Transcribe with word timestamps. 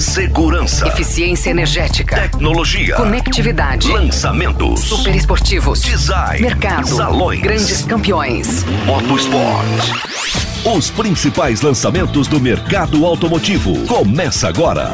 Segurança. 0.00 0.88
Eficiência 0.88 1.50
energética. 1.50 2.16
Tecnologia. 2.16 2.94
Conectividade. 2.96 3.92
Lançamentos. 3.92 4.80
Super 4.80 5.14
esportivos. 5.14 5.82
Design. 5.82 6.40
Mercado. 6.40 6.88
Salões. 6.88 7.42
Grandes 7.42 7.84
campeões. 7.84 8.64
Motosport. 8.86 9.66
Os 10.74 10.88
principais 10.90 11.60
lançamentos 11.60 12.28
do 12.28 12.40
mercado 12.40 13.04
automotivo. 13.04 13.86
Começa 13.86 14.48
agora. 14.48 14.90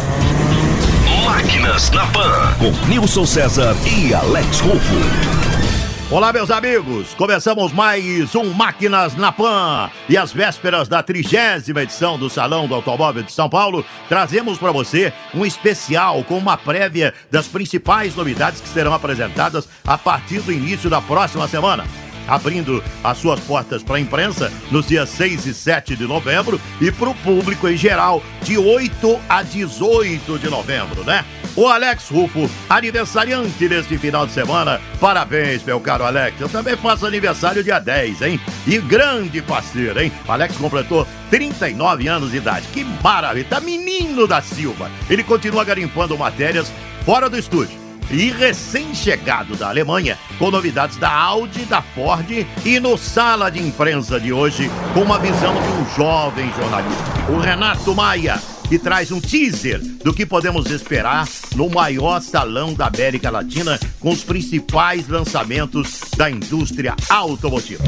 Máquinas 1.25 1.89
na 1.93 2.05
Pan. 2.07 2.55
Com 2.59 2.73
Nilson 2.89 3.27
César 3.27 3.77
e 3.87 4.13
Alex 4.13 4.59
Rufo. 4.59 5.66
Olá, 6.09 6.33
meus 6.33 6.53
amigos! 6.53 7.15
Começamos 7.15 7.73
mais 7.73 8.33
um 8.37 8.53
Máquinas 8.53 9.17
na 9.17 9.33
Pan 9.33 9.91
e 10.09 10.17
às 10.17 10.33
vésperas 10.33 10.87
da 10.87 11.03
trigésima 11.03 11.83
edição 11.83 12.17
do 12.17 12.31
Salão 12.31 12.69
do 12.69 12.77
Automóvel 12.77 13.25
de 13.25 13.33
São 13.33 13.49
Paulo, 13.49 13.85
trazemos 14.09 14.57
para 14.57 14.71
você 14.71 15.13
um 15.35 15.45
especial 15.45 16.23
com 16.23 16.39
uma 16.39 16.57
prévia 16.57 17.13
das 17.29 17.49
principais 17.49 18.15
novidades 18.15 18.61
que 18.61 18.69
serão 18.69 18.95
apresentadas 18.95 19.69
a 19.85 19.99
partir 19.99 20.39
do 20.43 20.53
início 20.53 20.89
da 20.89 21.03
próxima 21.03 21.49
semana 21.49 21.85
abrindo 22.27 22.83
as 23.03 23.19
suas 23.19 23.41
portas 23.41 23.83
para 23.83 23.97
a 23.97 24.01
imprensa 24.01 24.53
nos 24.71 24.87
dias 24.87 25.09
6 25.11 25.47
e 25.47 25.55
7 25.55 25.97
de 25.97 26.07
novembro 26.07 26.61
e 26.81 26.91
para 26.91 27.11
o 27.11 27.15
público 27.15 27.69
em 27.69 27.77
geral 27.77 28.23
de 28.43 28.59
8 28.59 29.21
a 29.29 29.43
18 29.43 30.39
de 30.39 30.49
novembro, 30.49 31.05
né? 31.05 31.25
O 31.57 31.67
Alex 31.67 32.11
Rufo, 32.11 32.51
aniversariante 32.69 33.67
deste 33.67 33.97
final 33.97 34.27
de 34.27 34.33
semana. 34.33 34.79
Parabéns, 35.01 35.63
meu 35.63 35.81
caro 35.81 36.05
Alex. 36.05 36.39
Eu 36.39 36.51
também 36.51 36.77
faço 36.77 37.07
aniversário 37.07 37.65
dia 37.65 37.79
10, 37.79 38.21
hein? 38.23 38.41
E 38.67 38.79
grande 38.79 39.41
parceiro, 39.41 39.99
hein? 39.99 40.13
Alex 40.29 40.57
completou 40.59 41.09
39 41.31 42.09
anos 42.09 42.31
de 42.31 42.37
idade. 42.37 42.67
Que 42.69 42.85
maravilha! 43.03 43.47
Tá 43.49 43.61
menino 43.61 44.27
da 44.27 44.43
Silva. 44.43 44.91
Ele 45.09 45.25
continua 45.25 45.65
garimpando 45.65 46.19
matérias 46.19 46.71
fora 47.05 47.31
do 47.31 47.39
estúdio 47.39 47.86
e 48.11 48.31
recém-chegado 48.31 49.57
da 49.57 49.69
Alemanha, 49.69 50.19
com 50.39 50.51
novidades 50.51 50.97
da 50.97 51.11
Audi, 51.11 51.65
da 51.65 51.83
Ford 51.83 52.47
e 52.65 52.81
no 52.81 52.97
Sala 52.97 53.51
de 53.51 53.61
Imprensa 53.61 54.21
de 54.21 54.33
hoje, 54.33 54.71
com 54.95 55.03
uma 55.03 55.19
visão 55.19 55.55
de 55.55 55.69
um 55.69 55.97
jovem 55.97 56.53
jornalista, 56.57 57.05
o 57.31 57.39
Renato 57.39 57.95
Maia, 57.95 58.41
que 58.69 58.79
traz 58.79 59.13
um 59.13 59.21
teaser 59.21 59.81
do 60.03 60.13
que 60.13 60.27
podemos 60.27 60.71
esperar 60.71 61.29
no 61.55 61.69
maior 61.69 62.21
salão 62.21 62.75
da 62.75 62.87
América 62.87 63.31
Latina, 63.31 63.79
com 64.01 64.11
os 64.11 64.25
principais 64.25 65.09
lançamentos 65.09 66.01
da 66.17 66.31
indústria 66.31 66.95
automotiva. 67.09 67.85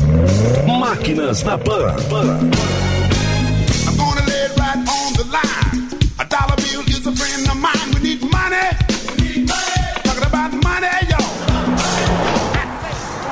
Máquinas 0.66 1.42
na 1.42 1.58
Pan. 1.58 1.96
I'm 4.70 5.67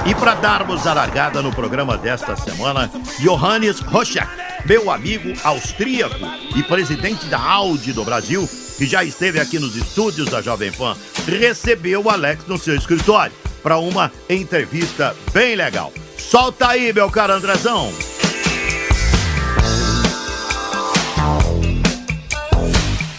E 0.08 0.14
para 0.14 0.34
darmos 0.34 0.86
a 0.86 0.94
largada 0.94 1.42
no 1.42 1.52
programa 1.52 1.98
desta 1.98 2.36
semana, 2.36 2.88
Johannes 3.18 3.80
Roschak, 3.80 4.30
meu 4.64 4.88
amigo 4.88 5.32
austríaco 5.42 6.14
e 6.54 6.62
presidente 6.62 7.26
da 7.26 7.40
Audi 7.40 7.92
do 7.92 8.04
Brasil, 8.04 8.48
que 8.78 8.86
já 8.86 9.02
esteve 9.02 9.40
aqui 9.40 9.58
nos 9.58 9.74
estúdios 9.74 10.28
da 10.30 10.40
Jovem 10.40 10.70
Pan, 10.70 10.96
recebeu 11.26 12.04
o 12.04 12.10
Alex 12.10 12.46
no 12.46 12.56
seu 12.56 12.76
escritório 12.76 13.34
para 13.64 13.78
uma 13.78 14.12
entrevista 14.30 15.14
bem 15.32 15.56
legal. 15.56 15.92
Solta 16.16 16.68
aí, 16.68 16.92
meu 16.92 17.10
caro 17.10 17.32
Andrezão! 17.32 18.15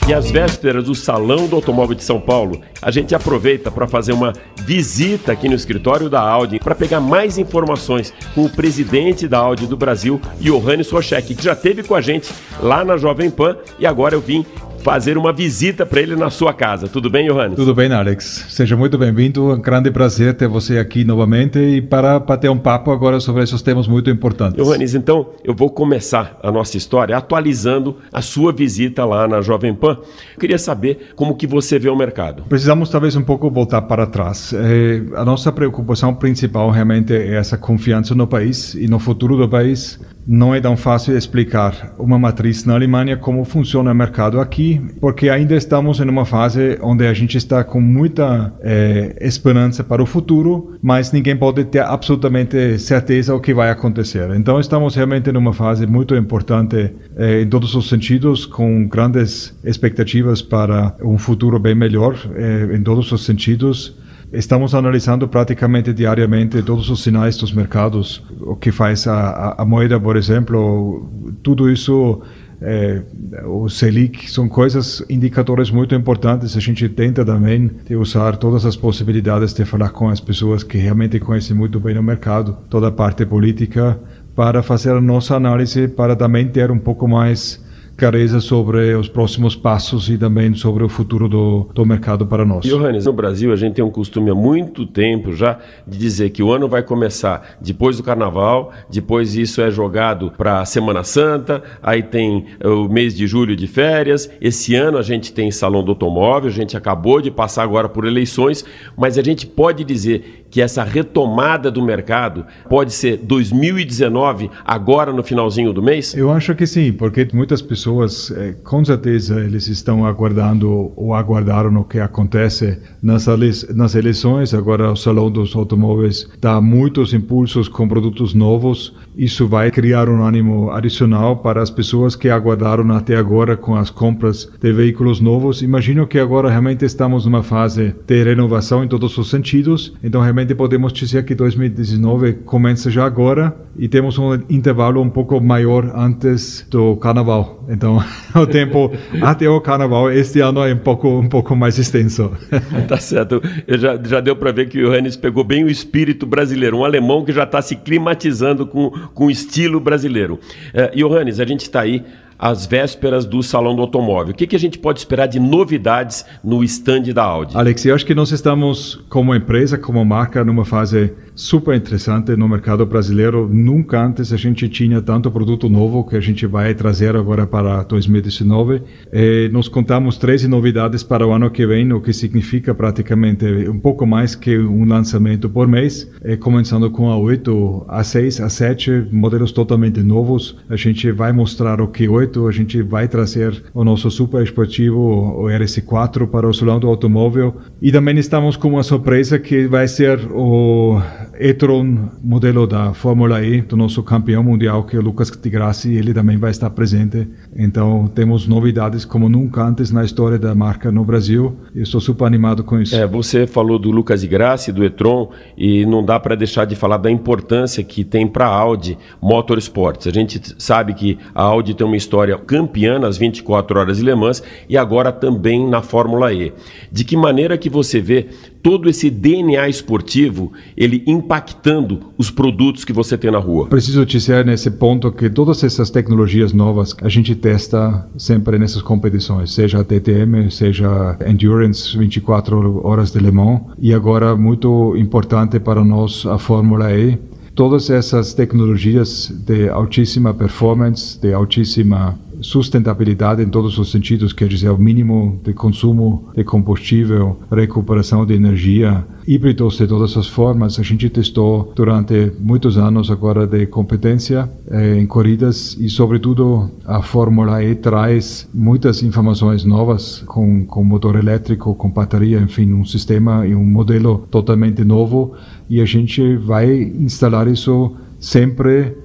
E 0.07 0.13
às 0.13 0.31
vésperas 0.31 0.85
do 0.85 0.95
Salão 0.95 1.47
do 1.47 1.57
Automóvel 1.57 1.93
de 1.93 2.01
São 2.01 2.17
Paulo, 2.17 2.61
a 2.81 2.89
gente 2.89 3.13
aproveita 3.13 3.69
para 3.69 3.85
fazer 3.85 4.13
uma 4.13 4.31
visita 4.55 5.33
aqui 5.33 5.49
no 5.49 5.55
escritório 5.55 6.09
da 6.09 6.21
Audi 6.21 6.59
para 6.59 6.73
pegar 6.73 7.01
mais 7.01 7.37
informações 7.37 8.13
com 8.33 8.45
o 8.45 8.49
presidente 8.49 9.27
da 9.27 9.37
Audi 9.39 9.67
do 9.67 9.75
Brasil, 9.75 10.21
Johannes 10.39 10.89
Rochek, 10.89 11.35
que 11.35 11.43
já 11.43 11.51
esteve 11.51 11.83
com 11.83 11.93
a 11.93 11.99
gente 11.99 12.33
lá 12.61 12.85
na 12.85 12.95
Jovem 12.95 13.29
Pan 13.29 13.57
e 13.77 13.85
agora 13.85 14.15
eu 14.15 14.21
vim 14.21 14.45
fazer 14.87 15.17
uma 15.17 15.33
visita 15.33 15.85
para 15.85 15.99
ele 15.99 16.15
na 16.15 16.29
sua 16.29 16.53
casa. 16.53 16.87
Tudo 16.87 17.09
bem, 17.09 17.27
Johannes? 17.27 17.57
Tudo 17.57 17.75
bem, 17.75 17.91
Alex. 17.91 18.45
Seja 18.47 18.77
muito 18.77 18.97
bem-vindo. 18.97 19.51
Um 19.51 19.59
grande 19.59 19.91
prazer 19.91 20.33
ter 20.33 20.47
você 20.47 20.77
aqui 20.77 21.03
novamente 21.03 21.59
e 21.59 21.81
para 21.81 22.17
bater 22.17 22.49
um 22.49 22.57
papo 22.57 22.89
agora 22.89 23.19
sobre 23.19 23.43
esses 23.43 23.61
temas 23.61 23.85
muito 23.85 24.09
importantes. 24.09 24.55
Johannes, 24.55 24.95
então 24.95 25.31
eu 25.43 25.53
vou 25.53 25.69
começar 25.69 26.39
a 26.41 26.49
nossa 26.49 26.77
história 26.77 27.17
atualizando 27.17 27.97
a 28.13 28.21
sua 28.21 28.53
visita 28.53 29.03
lá 29.03 29.27
na 29.27 29.41
Jovem 29.41 29.75
Pan. 29.75 29.97
Eu 30.33 30.39
queria 30.39 30.57
saber 30.57 31.09
como 31.17 31.35
que 31.35 31.45
você 31.45 31.77
vê 31.77 31.89
o 31.89 31.95
mercado. 31.97 32.43
Precisamos 32.47 32.89
talvez 32.89 33.13
um 33.17 33.23
pouco 33.23 33.51
voltar 33.51 33.81
para 33.81 34.07
trás. 34.07 34.53
É, 34.53 35.01
a 35.17 35.25
nossa 35.25 35.51
preocupação 35.51 36.15
principal 36.15 36.69
realmente 36.69 37.13
é 37.13 37.35
essa 37.35 37.57
confiança 37.57 38.15
no 38.15 38.25
país 38.25 38.73
e 38.73 38.87
no 38.87 38.99
futuro 38.99 39.35
do 39.35 39.49
país 39.49 39.99
não 40.27 40.53
é 40.53 40.59
tão 40.59 40.75
fácil 40.75 41.17
explicar 41.17 41.95
uma 41.97 42.19
matriz 42.19 42.65
na 42.65 42.73
Alemanha 42.73 43.15
como 43.15 43.45
funciona 43.45 43.91
o 43.91 43.95
mercado 43.95 44.41
aqui, 44.41 44.81
porque 44.99 45.29
ainda 45.29 45.55
estamos 45.55 46.01
em 46.01 46.09
uma 46.09 46.25
fase 46.25 46.77
onde 46.81 47.07
a 47.07 47.13
gente 47.13 47.37
está 47.37 47.63
com 47.63 47.79
muita 47.79 48.53
é, 48.59 49.15
esperança 49.21 49.83
para 49.83 50.03
o 50.03 50.05
futuro, 50.05 50.77
mas 50.81 51.13
ninguém 51.13 51.37
pode 51.37 51.63
ter 51.65 51.79
absolutamente 51.79 52.77
certeza 52.77 53.33
o 53.33 53.39
que 53.39 53.53
vai 53.53 53.69
acontecer. 53.69 54.29
Então 54.35 54.59
estamos 54.59 54.95
realmente 54.95 55.31
numa 55.31 55.53
fase 55.53 55.87
muito 55.87 56.13
importante 56.15 56.93
é, 57.15 57.41
em 57.41 57.47
todos 57.47 57.73
os 57.73 57.87
sentidos, 57.87 58.45
com 58.45 58.85
grandes 58.85 59.57
expectativas 59.63 60.41
para 60.41 60.93
um 61.01 61.17
futuro 61.17 61.57
bem 61.57 61.75
melhor 61.75 62.15
é, 62.35 62.75
em 62.75 62.83
todos 62.83 63.09
os 63.13 63.23
sentidos. 63.23 63.95
Estamos 64.31 64.75
analisando 64.75 65.27
praticamente 65.27 65.93
diariamente 65.93 66.61
todos 66.61 66.89
os 66.89 67.01
sinais 67.01 67.37
dos 67.37 67.53
mercados, 67.53 68.21
o 68.41 68.57
que 68.57 68.71
faz 68.71 69.07
a, 69.07 69.55
a, 69.57 69.65
moeda, 69.65 69.97
por 69.97 70.17
exemplo, 70.17 71.09
tudo 71.41 71.71
isso 71.71 72.21
é, 72.61 73.03
o 73.45 73.69
Selic 73.69 74.29
são 74.29 74.49
coisas, 74.49 75.01
indicadores 75.09 75.71
muito 75.71 75.95
importantes. 75.95 76.57
A 76.57 76.59
gente 76.59 76.89
tenta 76.89 77.23
também 77.23 77.71
usar 77.91 78.35
todas 78.35 78.65
as 78.65 78.75
possibilidades 78.75 79.53
de 79.53 79.63
falar 79.63 79.89
com 79.89 80.09
as 80.09 80.19
pessoas 80.19 80.61
que 80.61 80.77
realmente 80.77 81.19
conhecem 81.19 81.55
muito 81.55 81.79
bem 81.79 81.97
o 81.97 82.03
mercado, 82.03 82.57
toda 82.69 82.87
a 82.87 82.91
parte 82.91 83.25
política, 83.25 83.97
para 84.35 84.61
fazer 84.61 84.91
a 84.91 85.01
nossa 85.01 85.35
análise, 85.35 85.87
para 85.87 86.15
também 86.15 86.47
ter 86.47 86.69
um 86.69 86.79
pouco 86.79 87.07
mais 87.07 87.65
clareza 87.97 88.39
sobre 88.39 88.93
os 88.93 89.09
próximos 89.09 89.55
passos 89.55 90.07
e 90.07 90.17
também 90.17 90.53
sobre 90.53 90.83
o 90.83 90.89
futuro 90.89 91.27
do, 91.27 91.67
do 91.73 91.83
mercado 91.83 92.27
para 92.27 92.45
nós. 92.45 92.63
Johannes, 92.63 93.05
no 93.05 93.13
Brasil 93.13 93.51
a 93.51 93.55
gente 93.55 93.73
tem 93.73 93.83
um 93.83 93.89
costume 93.89 94.29
há 94.29 94.35
muito 94.35 94.85
tempo 94.85 95.33
já 95.33 95.57
de 95.85 95.97
dizer 95.97 96.29
que 96.29 96.43
o 96.43 96.51
ano 96.51 96.69
vai 96.69 96.83
começar 96.83 97.57
depois 97.59 97.97
do 97.97 98.03
Carnaval, 98.03 98.71
depois 98.89 99.35
isso 99.35 99.61
é 99.61 99.71
jogado 99.71 100.31
para 100.37 100.61
a 100.61 100.65
Semana 100.65 101.03
Santa, 101.03 101.63
aí 101.81 102.03
tem 102.03 102.45
eh, 102.59 102.67
o 102.67 102.87
mês 102.87 103.15
de 103.15 103.25
julho 103.25 103.55
de 103.55 103.65
férias, 103.65 104.29
esse 104.39 104.75
ano 104.75 104.99
a 104.99 105.01
gente 105.01 105.33
tem 105.33 105.49
Salão 105.49 105.83
do 105.83 105.91
Automóvel, 105.91 106.49
a 106.49 106.53
gente 106.53 106.77
acabou 106.77 107.19
de 107.19 107.31
passar 107.31 107.63
agora 107.63 107.89
por 107.89 108.05
eleições, 108.05 108.63
mas 108.95 109.17
a 109.17 109.23
gente 109.23 109.47
pode 109.47 109.83
dizer 109.83 110.45
que 110.49 110.61
essa 110.61 110.83
retomada 110.83 111.69
do 111.69 111.81
mercado 111.81 112.45
pode 112.69 112.93
ser 112.93 113.17
2019, 113.17 114.49
agora 114.65 115.11
no 115.11 115.23
finalzinho 115.23 115.73
do 115.73 115.81
mês? 115.81 116.13
Eu 116.13 116.31
acho 116.31 116.55
que 116.55 116.65
sim, 116.65 116.93
porque 116.93 117.27
muitas 117.33 117.61
pessoas, 117.61 117.86
eh, 118.31 118.55
com 118.63 118.83
certeza, 118.83 119.39
eles 119.39 119.67
estão 119.67 120.05
aguardando 120.05 120.91
ou 120.95 121.13
aguardaram 121.13 121.75
o 121.77 121.83
que 121.83 121.99
acontece 121.99 122.77
nas, 123.01 123.25
nas 123.73 123.95
eleições. 123.95 124.53
Agora, 124.53 124.91
o 124.91 124.95
Salão 124.95 125.31
dos 125.31 125.55
Automóveis 125.55 126.27
dá 126.41 126.59
muitos 126.59 127.13
impulsos 127.13 127.67
com 127.67 127.87
produtos 127.87 128.33
novos. 128.33 128.93
Isso 129.17 129.47
vai 129.47 129.71
criar 129.71 130.07
um 130.09 130.23
ânimo 130.23 130.69
adicional 130.69 131.37
para 131.37 131.59
as 131.59 131.71
pessoas 131.71 132.15
que 132.15 132.29
aguardaram 132.29 132.91
até 132.91 133.15
agora 133.15 133.57
com 133.57 133.75
as 133.75 133.89
compras 133.89 134.47
de 134.61 134.71
veículos 134.71 135.19
novos. 135.19 135.63
Imagino 135.63 136.05
que 136.05 136.19
agora 136.19 136.51
realmente 136.51 136.85
estamos 136.85 137.25
numa 137.25 137.41
fase 137.41 137.95
de 138.05 138.23
renovação 138.23 138.83
em 138.83 138.87
todos 138.87 139.17
os 139.17 139.27
sentidos. 139.27 139.91
Então, 140.03 140.21
realmente 140.21 140.53
podemos 140.53 140.93
dizer 140.93 141.25
que 141.25 141.33
2019 141.33 142.33
começa 142.45 142.91
já 142.91 143.05
agora 143.05 143.55
e 143.75 143.87
temos 143.87 144.17
um 144.19 144.33
intervalo 144.49 145.01
um 145.01 145.09
pouco 145.09 145.41
maior 145.41 145.91
antes 145.95 146.67
do 146.69 146.95
carnaval. 146.97 147.65
Então, 147.69 148.03
o 148.35 148.45
tempo 148.45 148.91
até 149.21 149.49
o 149.49 149.59
carnaval 149.61 150.11
este 150.11 150.41
ano 150.41 150.61
é 150.63 150.73
um 150.73 150.77
pouco, 150.77 151.07
um 151.07 151.27
pouco 151.27 151.55
mais 151.55 151.77
extenso. 151.77 152.31
tá 152.87 152.97
certo. 152.97 153.41
Eu 153.67 153.77
já, 153.77 153.99
já 154.03 154.19
deu 154.19 154.35
para 154.35 154.51
ver 154.51 154.69
que 154.69 154.83
o 154.83 154.89
Johannes 154.89 155.15
pegou 155.15 155.43
bem 155.43 155.63
o 155.63 155.69
espírito 155.69 156.25
brasileiro, 156.25 156.77
um 156.77 156.85
alemão 156.85 157.23
que 157.23 157.31
já 157.31 157.43
está 157.43 157.61
se 157.61 157.75
climatizando 157.75 158.65
com, 158.65 158.91
com 159.13 159.29
estilo 159.29 159.79
brasileiro. 159.79 160.39
Uh, 160.73 160.95
Johannes, 160.95 161.39
a 161.39 161.45
gente 161.45 161.61
está 161.61 161.81
aí 161.81 162.03
às 162.37 162.65
vésperas 162.65 163.25
do 163.25 163.41
Salão 163.41 163.75
do 163.75 163.81
Automóvel. 163.81 164.33
O 164.33 164.35
que, 164.35 164.45
que 164.45 164.55
a 164.55 164.59
gente 164.59 164.77
pode 164.77 164.99
esperar 164.99 165.27
de 165.27 165.39
novidades 165.39 166.23
no 166.43 166.63
stand 166.63 167.03
da 167.13 167.23
Audi? 167.23 167.57
Alex, 167.57 167.85
eu 167.85 167.95
acho 167.95 168.05
que 168.05 168.13
nós 168.13 168.31
estamos, 168.31 169.03
como 169.09 169.33
empresa, 169.33 169.77
como 169.77 170.03
marca, 170.05 170.43
numa 170.43 170.65
fase 170.65 171.13
super 171.37 171.75
interessante 171.75 172.35
no 172.35 172.49
mercado 172.49 172.83
brasileiro. 172.83 173.47
Nunca 173.47 174.03
antes 174.03 174.33
a 174.33 174.37
gente 174.37 174.67
tinha 174.67 174.99
tanto 175.01 175.31
produto 175.31 175.69
novo 175.69 176.03
que 176.03 176.17
a 176.17 176.19
gente 176.19 176.47
vai 176.47 176.73
trazer 176.73 177.15
agora 177.15 177.45
para 177.45 177.83
2019. 177.83 178.81
E 179.13 179.47
nós 179.53 179.67
contamos 179.67 180.17
13 180.17 180.47
novidades 180.47 181.03
para 181.03 181.25
o 181.25 181.31
ano 181.31 181.49
que 181.51 181.65
vem, 181.65 181.93
o 181.93 182.01
que 182.01 182.11
significa 182.11 182.73
praticamente 182.73 183.45
um 183.69 183.79
pouco 183.79 184.05
mais 184.07 184.33
que 184.33 184.57
um 184.57 184.83
lançamento 184.83 185.47
por 185.47 185.67
mês, 185.67 186.09
começando 186.39 186.89
com 186.89 187.11
a 187.11 187.17
8, 187.17 187.85
a 187.87 188.03
6, 188.03 188.41
a 188.41 188.49
7, 188.49 189.05
modelos 189.11 189.51
totalmente 189.51 190.01
novos. 190.01 190.57
A 190.67 190.75
gente 190.75 191.11
vai 191.11 191.31
mostrar 191.31 191.79
o 191.79 191.87
Q8, 191.87 192.49
a 192.49 192.51
gente 192.51 192.81
vai 192.81 193.07
trazer 193.07 193.63
o 193.75 193.83
nosso 193.83 194.09
super 194.09 194.41
esportivo, 194.41 194.97
o 194.97 195.43
RS4 195.43 196.25
para 196.27 196.49
o 196.49 196.53
salão 196.53 196.79
do 196.79 196.87
automóvel. 196.87 197.57
E 197.79 197.91
também 197.91 198.17
estamos 198.17 198.57
com 198.57 198.69
uma 198.69 198.81
surpresa 198.81 199.37
que 199.37 199.67
vai 199.67 199.87
ser 199.87 200.19
o 200.31 200.99
e-tron 201.39 202.09
modelo 202.23 202.65
da 202.65 202.93
Fórmula 202.93 203.43
E, 203.43 203.61
do 203.61 203.75
nosso 203.75 204.01
campeão 204.03 204.43
mundial, 204.43 204.83
que 204.83 204.95
é 204.95 204.99
o 204.99 205.01
Lucas 205.01 205.31
Di 205.31 205.49
Grassi, 205.49 205.93
ele 205.93 206.13
também 206.13 206.37
vai 206.37 206.51
estar 206.51 206.69
presente. 206.69 207.27
Então 207.55 208.07
temos 208.07 208.47
novidades 208.47 209.05
como 209.05 209.29
nunca 209.29 209.63
antes 209.63 209.91
na 209.91 210.03
história 210.03 210.37
da 210.37 210.53
marca 210.55 210.91
no 210.91 211.03
Brasil. 211.03 211.55
Eu 211.75 211.83
estou 211.83 212.01
super 212.01 212.25
animado 212.25 212.63
com 212.63 212.79
isso. 212.79 212.95
É, 212.95 213.05
você 213.05 213.45
falou 213.47 213.77
do 213.77 213.91
Lucas 213.91 214.21
Di 214.21 214.27
Grassi, 214.27 214.71
do 214.71 214.83
e-tron, 214.83 215.31
e 215.57 215.85
não 215.85 216.03
dá 216.03 216.19
para 216.19 216.35
deixar 216.35 216.65
de 216.65 216.75
falar 216.75 216.97
da 216.97 217.11
importância 217.11 217.83
que 217.83 218.03
tem 218.03 218.27
para 218.27 218.47
a 218.47 218.55
Audi 218.55 218.97
Motorsports. 219.21 220.07
A 220.07 220.11
gente 220.11 220.55
sabe 220.57 220.93
que 220.93 221.17
a 221.33 221.43
Audi 221.43 221.73
tem 221.73 221.85
uma 221.85 221.97
história 221.97 222.37
campeã 222.37 222.99
nas 222.99 223.17
24 223.17 223.79
horas 223.79 223.97
de 223.97 224.03
Le 224.03 224.15
Mans 224.15 224.43
e 224.67 224.77
agora 224.77 225.11
também 225.11 225.67
na 225.67 225.81
Fórmula 225.81 226.33
E. 226.33 226.53
De 226.91 227.03
que 227.03 227.15
maneira 227.15 227.57
que 227.57 227.69
você 227.69 227.99
vê 227.99 228.27
todo 228.61 228.89
esse 228.89 229.09
DNA 229.09 229.69
esportivo 229.69 230.51
ele 230.75 231.03
impactando 231.05 232.13
os 232.17 232.29
produtos 232.29 232.83
que 232.83 232.93
você 232.93 233.17
tem 233.17 233.31
na 233.31 233.39
rua? 233.39 233.67
Preciso 233.67 234.05
dizer 234.05 234.45
nesse 234.45 234.71
ponto 234.71 235.11
que 235.11 235.29
todas 235.29 235.63
essas 235.63 235.89
tecnologias 235.89 236.53
novas 236.53 236.95
a 237.01 237.09
gente 237.09 237.35
testa 237.35 238.07
sempre 238.17 238.57
nessas 238.57 238.81
competições, 238.81 239.53
seja 239.53 239.79
a 239.79 239.83
TTM, 239.83 240.51
seja 240.51 241.17
Endurance 241.25 241.97
24 241.97 242.85
horas 242.85 243.11
de 243.11 243.19
Le 243.19 243.31
Mans 243.31 243.61
e 243.79 243.93
agora 243.93 244.35
muito 244.35 244.95
importante 244.97 245.59
para 245.59 245.83
nós 245.83 246.25
a 246.25 246.37
Fórmula 246.37 246.93
E 246.93 247.17
todas 247.57 247.89
essas 247.89 248.35
tecnologias 248.35 249.29
de 249.29 249.67
altíssima 249.67 250.31
performance, 250.31 251.19
de 251.19 251.33
altíssima 251.33 252.17
sustentabilidade 252.41 253.41
em 253.41 253.49
todos 253.49 253.77
os 253.77 253.91
sentidos, 253.91 254.33
quer 254.33 254.47
dizer, 254.47 254.69
o 254.69 254.77
mínimo 254.77 255.39
de 255.43 255.53
consumo 255.53 256.29
de 256.35 256.43
combustível, 256.43 257.37
recuperação 257.51 258.25
de 258.25 258.33
energia, 258.33 259.05
híbridos 259.27 259.77
de 259.77 259.87
todas 259.87 260.15
as 260.15 260.27
formas. 260.27 260.79
A 260.79 260.83
gente 260.83 261.09
testou 261.09 261.73
durante 261.75 262.31
muitos 262.39 262.77
anos 262.77 263.11
agora 263.11 263.45
de 263.45 263.65
competência 263.67 264.49
eh, 264.69 264.97
em 264.97 265.05
corridas 265.05 265.75
e, 265.79 265.89
sobretudo, 265.89 266.69
a 266.85 267.01
Fórmula 267.01 267.63
E 267.63 267.75
traz 267.75 268.47
muitas 268.53 269.03
informações 269.03 269.65
novas 269.65 270.23
com, 270.27 270.65
com 270.65 270.83
motor 270.83 271.15
elétrico, 271.15 271.75
com 271.75 271.89
bateria, 271.89 272.39
enfim, 272.39 272.71
um 272.73 272.85
sistema 272.85 273.45
e 273.45 273.53
um 273.53 273.65
modelo 273.65 274.27
totalmente 274.31 274.83
novo 274.83 275.33
e 275.69 275.81
a 275.81 275.85
gente 275.85 276.35
vai 276.37 276.67
instalar 276.99 277.47
isso 277.47 277.95
sempre 278.19 278.95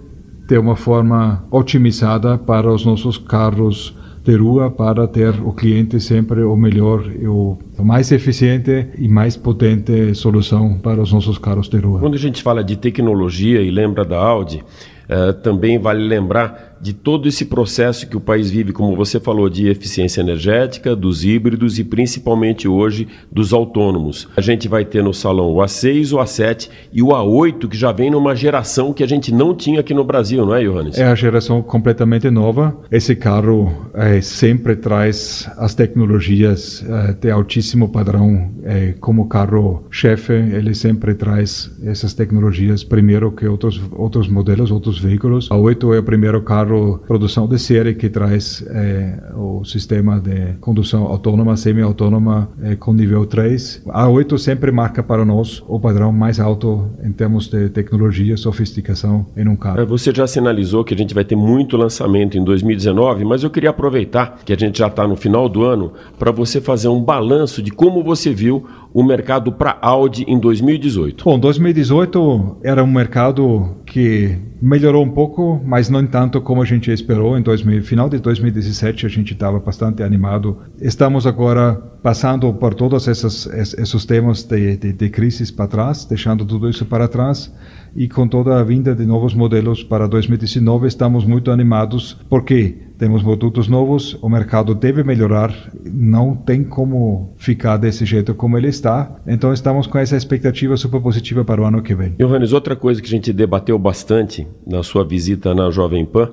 de 0.52 0.58
uma 0.58 0.76
forma 0.76 1.42
otimizada 1.50 2.36
para 2.36 2.70
os 2.70 2.84
nossos 2.84 3.16
carros 3.16 3.96
de 4.22 4.36
rua 4.36 4.70
para 4.70 5.08
ter 5.08 5.34
o 5.42 5.50
cliente 5.50 5.98
sempre 5.98 6.42
o 6.42 6.54
melhor 6.54 7.10
e 7.10 7.26
o 7.26 7.56
mais 7.78 8.12
eficiente 8.12 8.88
e 8.98 9.08
mais 9.08 9.34
potente 9.34 10.14
solução 10.14 10.78
para 10.78 11.00
os 11.00 11.10
nossos 11.10 11.38
carros 11.38 11.70
de 11.70 11.78
rua. 11.78 12.00
Quando 12.00 12.16
a 12.16 12.18
gente 12.18 12.42
fala 12.42 12.62
de 12.62 12.76
tecnologia 12.76 13.62
e 13.62 13.70
lembra 13.70 14.04
da 14.04 14.18
Audi, 14.18 14.62
uh, 15.08 15.32
também 15.40 15.78
vale 15.78 16.06
lembrar 16.06 16.71
de 16.82 16.92
todo 16.92 17.28
esse 17.28 17.44
processo 17.44 18.08
que 18.08 18.16
o 18.16 18.20
país 18.20 18.50
vive, 18.50 18.72
como 18.72 18.96
você 18.96 19.20
falou, 19.20 19.48
de 19.48 19.68
eficiência 19.68 20.20
energética, 20.20 20.96
dos 20.96 21.24
híbridos 21.24 21.78
e 21.78 21.84
principalmente 21.84 22.66
hoje 22.66 23.06
dos 23.30 23.52
autônomos. 23.52 24.28
A 24.36 24.40
gente 24.40 24.66
vai 24.66 24.84
ter 24.84 25.00
no 25.00 25.14
salão 25.14 25.52
o 25.52 25.58
A6, 25.58 26.12
o 26.12 26.18
A7 26.18 26.68
e 26.92 27.00
o 27.00 27.08
A8, 27.08 27.68
que 27.68 27.76
já 27.76 27.92
vem 27.92 28.10
numa 28.10 28.34
geração 28.34 28.92
que 28.92 29.04
a 29.04 29.06
gente 29.06 29.32
não 29.32 29.54
tinha 29.54 29.78
aqui 29.78 29.94
no 29.94 30.02
Brasil, 30.02 30.44
não 30.44 30.56
é, 30.56 30.64
Johannes? 30.64 30.98
É 30.98 31.04
a 31.04 31.14
geração 31.14 31.62
completamente 31.62 32.28
nova. 32.30 32.76
Esse 32.90 33.14
carro 33.14 33.88
é, 33.94 34.20
sempre 34.20 34.74
traz 34.74 35.48
as 35.58 35.76
tecnologias 35.76 36.84
é, 36.88 37.12
de 37.12 37.30
altíssimo 37.30 37.90
padrão. 37.90 38.50
É, 38.64 38.94
como 38.98 39.28
carro-chefe, 39.28 40.32
ele 40.32 40.74
sempre 40.74 41.14
traz 41.14 41.70
essas 41.84 42.12
tecnologias 42.12 42.82
primeiro 42.82 43.30
que 43.30 43.46
outros, 43.46 43.80
outros 43.92 44.26
modelos, 44.26 44.72
outros 44.72 44.98
veículos. 44.98 45.48
A 45.48 45.56
8 45.56 45.94
é 45.94 45.98
o 46.00 46.02
primeiro 46.02 46.42
carro 46.42 46.71
produção 47.06 47.46
de 47.46 47.58
série 47.58 47.94
que 47.94 48.08
traz 48.08 48.64
é, 48.68 49.18
o 49.34 49.64
sistema 49.64 50.20
de 50.20 50.54
condução 50.60 51.04
autônoma, 51.04 51.56
semi-autônoma 51.56 52.48
é, 52.62 52.76
com 52.76 52.92
nível 52.92 53.26
3. 53.26 53.82
A 53.88 54.08
8 54.08 54.38
sempre 54.38 54.70
marca 54.70 55.02
para 55.02 55.24
nós 55.24 55.62
o 55.66 55.78
padrão 55.78 56.12
mais 56.12 56.38
alto 56.38 56.90
em 57.02 57.12
termos 57.12 57.48
de 57.48 57.68
tecnologia, 57.68 58.36
sofisticação 58.36 59.26
em 59.36 59.48
um 59.48 59.56
carro. 59.56 59.80
É, 59.80 59.84
você 59.84 60.12
já 60.14 60.26
sinalizou 60.26 60.84
que 60.84 60.94
a 60.94 60.96
gente 60.96 61.14
vai 61.14 61.24
ter 61.24 61.36
muito 61.36 61.76
lançamento 61.76 62.36
em 62.36 62.44
2019, 62.44 63.24
mas 63.24 63.42
eu 63.42 63.50
queria 63.50 63.70
aproveitar 63.70 64.38
que 64.44 64.52
a 64.52 64.56
gente 64.56 64.78
já 64.78 64.86
está 64.86 65.06
no 65.06 65.16
final 65.16 65.48
do 65.48 65.62
ano 65.64 65.92
para 66.18 66.30
você 66.30 66.60
fazer 66.60 66.88
um 66.88 67.02
balanço 67.02 67.62
de 67.62 67.70
como 67.70 68.02
você 68.02 68.32
viu 68.32 68.66
o 68.94 69.02
mercado 69.02 69.52
para 69.52 69.78
Audi 69.80 70.24
em 70.28 70.38
2018. 70.38 71.24
Bom, 71.24 71.38
2018 71.38 72.58
era 72.62 72.84
um 72.84 72.92
mercado 72.92 73.76
que 73.86 74.36
melhorou 74.60 75.04
um 75.04 75.10
pouco, 75.10 75.60
mas 75.64 75.88
não 75.88 76.06
tanto 76.06 76.40
como 76.40 76.62
a 76.62 76.64
gente 76.64 76.90
esperou. 76.90 77.36
Em 77.36 77.42
2000, 77.42 77.82
final 77.82 78.08
de 78.08 78.18
2017 78.18 79.06
a 79.06 79.08
gente 79.08 79.32
estava 79.32 79.58
bastante 79.58 80.02
animado. 80.02 80.58
Estamos 80.80 81.26
agora 81.26 81.74
passando 82.02 82.52
por 82.54 82.74
todos 82.74 83.08
esses, 83.08 83.46
esses 83.46 84.04
temas 84.04 84.42
de, 84.44 84.76
de, 84.76 84.92
de 84.92 85.10
crises 85.10 85.50
para 85.50 85.66
trás, 85.66 86.04
deixando 86.04 86.44
tudo 86.44 86.68
isso 86.68 86.84
para 86.84 87.08
trás 87.08 87.52
e 87.94 88.08
com 88.08 88.26
toda 88.26 88.58
a 88.58 88.64
vinda 88.64 88.94
de 88.94 89.04
novos 89.04 89.34
modelos 89.34 89.82
para 89.84 90.08
2019 90.08 90.86
estamos 90.86 91.24
muito 91.24 91.50
animados 91.50 92.16
porque 92.28 92.76
temos 93.02 93.20
produtos 93.20 93.66
novos, 93.66 94.16
o 94.22 94.28
mercado 94.28 94.76
deve 94.76 95.02
melhorar, 95.02 95.52
não 95.84 96.36
tem 96.36 96.62
como 96.62 97.34
ficar 97.36 97.76
desse 97.76 98.04
jeito 98.04 98.32
como 98.32 98.56
ele 98.56 98.68
está, 98.68 99.16
então 99.26 99.52
estamos 99.52 99.88
com 99.88 99.98
essa 99.98 100.16
expectativa 100.16 100.76
super 100.76 101.00
positiva 101.00 101.44
para 101.44 101.60
o 101.60 101.64
ano 101.64 101.82
que 101.82 101.96
vem. 101.96 102.14
Johannes, 102.16 102.52
outra 102.52 102.76
coisa 102.76 103.02
que 103.02 103.08
a 103.08 103.10
gente 103.10 103.32
debateu 103.32 103.76
bastante 103.76 104.46
na 104.64 104.84
sua 104.84 105.04
visita 105.04 105.52
na 105.52 105.68
Jovem 105.68 106.06
Pan 106.06 106.30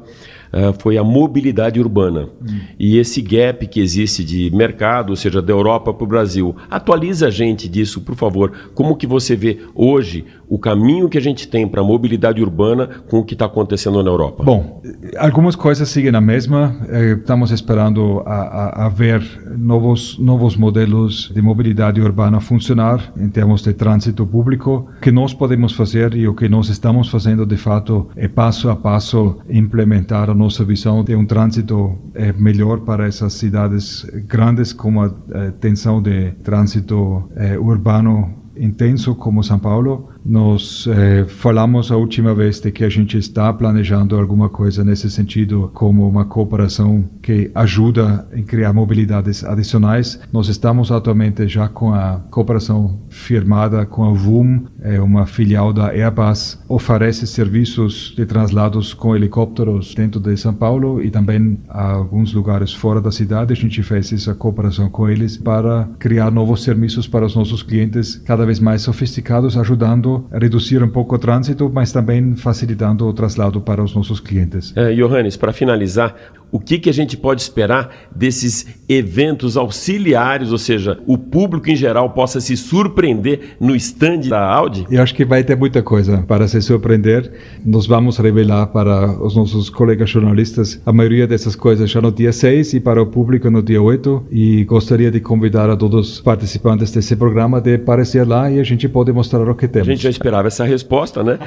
uh, 0.54 0.74
foi 0.80 0.98
a 0.98 1.04
mobilidade 1.04 1.80
urbana 1.80 2.30
hum. 2.42 2.60
e 2.80 2.98
esse 2.98 3.22
gap 3.22 3.66
que 3.68 3.80
existe 3.80 4.24
de 4.24 4.50
mercado, 4.56 5.12
ou 5.12 5.16
seja, 5.16 5.42
da 5.42 5.52
Europa 5.52 5.94
para 5.94 6.04
o 6.04 6.08
Brasil. 6.08 6.56
Atualiza 6.70 7.28
a 7.28 7.32
gente 7.32 7.68
disso, 7.68 8.02
por 8.02 8.16
favor. 8.16 8.52
Como 8.74 8.96
que 8.96 9.08
você 9.08 9.36
vê 9.36 9.60
hoje 9.74 10.26
o 10.50 10.58
caminho 10.58 11.08
que 11.08 11.18
a 11.18 11.22
gente 11.22 11.48
tem 11.48 11.68
para 11.68 11.82
a 11.82 11.84
mobilidade 11.84 12.42
urbana 12.42 12.88
com 13.08 13.20
o 13.20 13.24
que 13.24 13.34
está 13.34 13.46
acontecendo 13.46 14.02
na 14.02 14.10
Europa? 14.10 14.44
Bom, 14.44 14.82
algumas 15.18 15.56
coisas 15.56 15.88
seguem 15.90 16.16
a 16.16 16.22
mesma. 16.22 16.76
Eh, 16.90 17.18
estamos 17.20 17.52
esperando 17.52 18.22
a, 18.26 18.34
a, 18.34 18.86
a, 18.86 18.90
ver 18.90 19.22
novos 19.58 20.18
novos 20.18 20.56
modelos 20.56 21.32
de 21.34 21.42
mobilidade 21.42 22.02
urbana 22.02 22.40
funcionar 22.40 23.14
em 23.18 23.30
termos 23.30 23.62
de 23.62 23.74
trânsito 23.74 24.26
público. 24.26 24.90
O 24.98 25.02
que 25.02 25.12
nós 25.12 25.34
podemos 25.34 25.74
fazer 25.74 26.16
e 26.16 26.28
o 26.28 26.34
que 26.34 26.50
nós 26.50 26.70
estamos 26.70 27.10
fazendo 27.10 27.46
de 27.46 27.58
fato 27.58 28.08
é 28.16 28.28
passo 28.28 28.70
a 28.70 28.76
passo 28.76 29.38
implementar 29.50 30.30
nossa 30.40 30.64
visão 30.64 31.04
de 31.04 31.14
um 31.14 31.26
trânsito 31.26 32.00
é, 32.16 32.32
melhor 32.32 32.80
para 32.80 33.06
essas 33.06 33.34
cidades 33.34 34.06
grandes 34.26 34.72
com 34.72 35.02
a, 35.02 35.08
a 35.08 35.52
tensão 35.60 36.02
de 36.02 36.32
trânsito 36.44 37.30
é, 37.36 37.60
urbano 37.60 38.34
intenso 38.56 39.16
como 39.16 39.44
São 39.44 39.60
Paulo 39.60 40.10
nós 40.26 40.88
eh, 40.88 41.26
falamos 41.28 41.92
a 41.92 41.98
última 41.98 42.34
vez 42.34 42.60
de 42.60 42.72
que 42.72 42.84
a 42.84 42.90
gente 42.90 43.18
está 43.18 43.52
planejando 43.54 44.18
alguma 44.18 44.50
coisa 44.50 44.84
nesse 44.84 45.10
sentido, 45.10 45.72
como 45.74 46.08
uma 46.08 46.26
cooperação 46.26 47.04
que 47.22 47.52
ajuda 47.56 48.28
em 48.34 48.44
criar 48.44 48.74
mobilidades 48.74 49.44
adicionais. 49.44 50.20
Nós 50.32 50.48
estamos 50.48 50.92
atualmente 50.92 51.48
já 51.48 51.68
com 51.68 51.94
a 51.94 52.22
cooperação 52.30 53.00
firmada 53.10 53.86
com 53.86 54.04
a 54.04 54.14
VUM, 54.14 54.66
é 54.82 55.00
uma 55.00 55.26
filial 55.26 55.74
da 55.74 55.90
Airbus, 55.90 56.60
oferece 56.68 57.26
serviços 57.26 58.14
de 58.16 58.26
translados 58.26 58.94
com 58.94 59.16
helicópteros 59.16 59.94
dentro 59.94 60.20
de 60.20 60.36
São 60.38 60.54
Paulo 60.54 61.02
e 61.02 61.10
também 61.10 61.60
alguns 61.68 62.34
lugares 62.34 62.74
fora 62.74 63.02
da 63.02 63.12
cidade. 63.12 63.54
A 63.54 63.56
gente 63.56 63.82
fez 63.84 64.12
essa 64.12 64.34
cooperação 64.34 64.90
com 64.90 65.10
eles 65.10 65.38
para 65.38 65.88
criar 65.98 66.32
novos 66.32 66.64
serviços 66.64 67.08
para 67.08 67.26
os 67.26 67.36
nossos 67.36 67.64
clientes 67.64 68.16
cada 68.26 68.46
vez 68.46 68.60
mais 68.60 68.82
sofisticados, 68.82 69.58
ajudando 69.58 70.09
reduzir 70.32 70.84
um 70.84 70.90
pouco 70.90 71.16
o 71.16 71.20
trânsito, 71.20 71.70
mas 71.74 71.92
também 71.92 72.36
facilitando 72.36 73.08
o 73.08 73.14
traslado 73.14 73.62
para 73.62 73.84
os 73.84 73.94
nossos 73.96 74.20
clientes. 74.20 74.74
É, 74.76 74.94
Johannes, 74.94 75.38
para 75.38 75.52
finalizar, 75.54 76.16
o 76.52 76.60
que, 76.60 76.80
que 76.80 76.90
a 76.90 76.94
gente 76.94 77.16
pode 77.16 77.42
esperar 77.42 77.90
desses 78.16 78.66
eventos 78.88 79.56
auxiliares, 79.56 80.52
ou 80.52 80.58
seja, 80.58 81.00
o 81.06 81.18
público 81.18 81.70
em 81.70 81.76
geral 81.76 82.10
possa 82.10 82.42
se 82.42 82.58
surpreender 82.58 83.56
no 83.60 83.76
stand 83.76 84.22
da 84.30 84.44
Audi? 84.44 84.86
Eu 84.90 85.02
acho 85.02 85.14
que 85.14 85.24
vai 85.24 85.44
ter 85.44 85.56
muita 85.56 85.84
coisa 85.84 86.24
para 86.28 86.48
se 86.48 86.60
surpreender. 86.62 87.32
Nós 87.64 87.86
vamos 87.86 88.18
revelar 88.18 88.68
para 88.68 89.12
os 89.22 89.36
nossos 89.36 89.70
colegas 89.70 90.10
jornalistas 90.10 90.82
a 90.86 90.92
maioria 90.92 91.28
dessas 91.28 91.56
coisas 91.56 91.90
já 91.90 92.02
no 92.02 92.12
dia 92.12 92.32
6 92.32 92.74
e 92.74 92.80
para 92.80 93.02
o 93.02 93.06
público 93.06 93.50
no 93.50 93.62
dia 93.62 93.82
8. 93.82 94.26
E 94.32 94.64
gostaria 94.64 95.12
de 95.12 95.20
convidar 95.20 95.70
a 95.70 95.76
todos 95.76 96.14
os 96.14 96.22
participantes 96.22 96.92
desse 96.92 97.16
programa 97.16 97.62
de 97.62 97.76
aparecer 97.76 98.28
lá 98.28 98.50
e 98.50 98.60
a 98.60 98.64
gente 98.64 98.90
pode 98.90 99.12
mostrar 99.12 99.48
o 99.48 99.56
que 99.56 99.68
temos. 99.68 99.88
A 100.00 100.02
gente 100.02 100.04
já 100.04 100.10
esperava 100.12 100.48
essa 100.48 100.64
resposta, 100.64 101.22
né? 101.22 101.38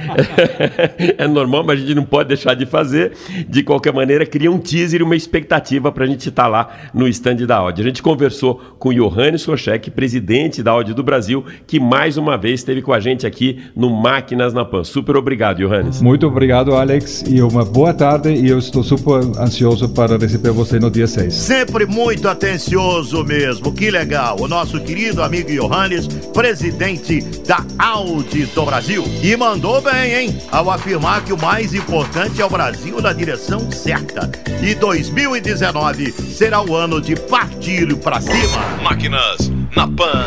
é 1.16 1.26
normal, 1.26 1.64
mas 1.64 1.78
a 1.78 1.80
gente 1.80 1.94
não 1.94 2.04
pode 2.04 2.28
deixar 2.28 2.52
de 2.52 2.66
fazer. 2.66 3.12
De 3.48 3.62
qualquer 3.62 3.94
maneira, 3.94 4.26
cria 4.26 4.52
um 4.52 4.58
teaser 4.58 5.00
e 5.00 5.02
uma 5.02 5.16
expectativa 5.16 5.90
para 5.90 6.04
a 6.04 6.06
gente 6.06 6.28
estar 6.28 6.46
lá 6.48 6.68
no 6.92 7.08
stand 7.08 7.46
da 7.46 7.56
Audi. 7.56 7.80
A 7.80 7.84
gente 7.84 8.02
conversou 8.02 8.60
com 8.78 8.90
o 8.90 8.94
Johannes 8.94 9.40
Sochek, 9.40 9.90
presidente 9.90 10.62
da 10.62 10.72
Audi 10.72 10.92
do 10.92 11.02
Brasil, 11.02 11.42
que 11.66 11.80
mais 11.80 12.18
uma 12.18 12.36
vez 12.36 12.60
esteve 12.60 12.82
com 12.82 12.92
a 12.92 13.00
gente 13.00 13.26
aqui 13.26 13.58
no 13.74 13.88
Máquinas 13.88 14.52
na 14.52 14.66
Pan. 14.66 14.84
Super 14.84 15.16
obrigado, 15.16 15.56
Johannes. 15.56 16.02
Muito 16.02 16.26
obrigado, 16.26 16.74
Alex, 16.74 17.24
e 17.26 17.40
uma 17.40 17.64
boa 17.64 17.94
tarde. 17.94 18.34
E 18.34 18.50
eu 18.50 18.58
estou 18.58 18.82
super 18.82 19.22
ansioso 19.40 19.88
para 19.88 20.18
receber 20.18 20.50
você 20.50 20.78
no 20.78 20.90
dia 20.90 21.06
6. 21.06 21.32
Sempre 21.32 21.86
muito 21.86 22.28
atencioso 22.28 23.24
mesmo. 23.24 23.72
Que 23.72 23.90
legal. 23.90 24.36
O 24.38 24.46
nosso 24.46 24.78
querido 24.78 25.22
amigo 25.22 25.50
Johannes, 25.50 26.06
presidente 26.34 27.22
da 27.46 27.64
Audi 27.78 28.41
do 28.46 28.64
Brasil. 28.64 29.04
E 29.22 29.36
mandou 29.36 29.80
bem, 29.80 30.14
hein? 30.14 30.42
Ao 30.50 30.70
afirmar 30.70 31.24
que 31.24 31.32
o 31.32 31.40
mais 31.40 31.74
importante 31.74 32.40
é 32.40 32.44
o 32.44 32.50
Brasil 32.50 33.00
na 33.00 33.12
direção 33.12 33.70
certa. 33.70 34.30
E 34.62 34.74
2019 34.74 36.12
será 36.12 36.62
o 36.62 36.74
ano 36.74 37.00
de 37.00 37.16
partir 37.16 37.94
para 37.96 38.20
cima. 38.20 38.58
Máquinas 38.82 39.50
na 39.74 39.86
Pan. 39.86 40.24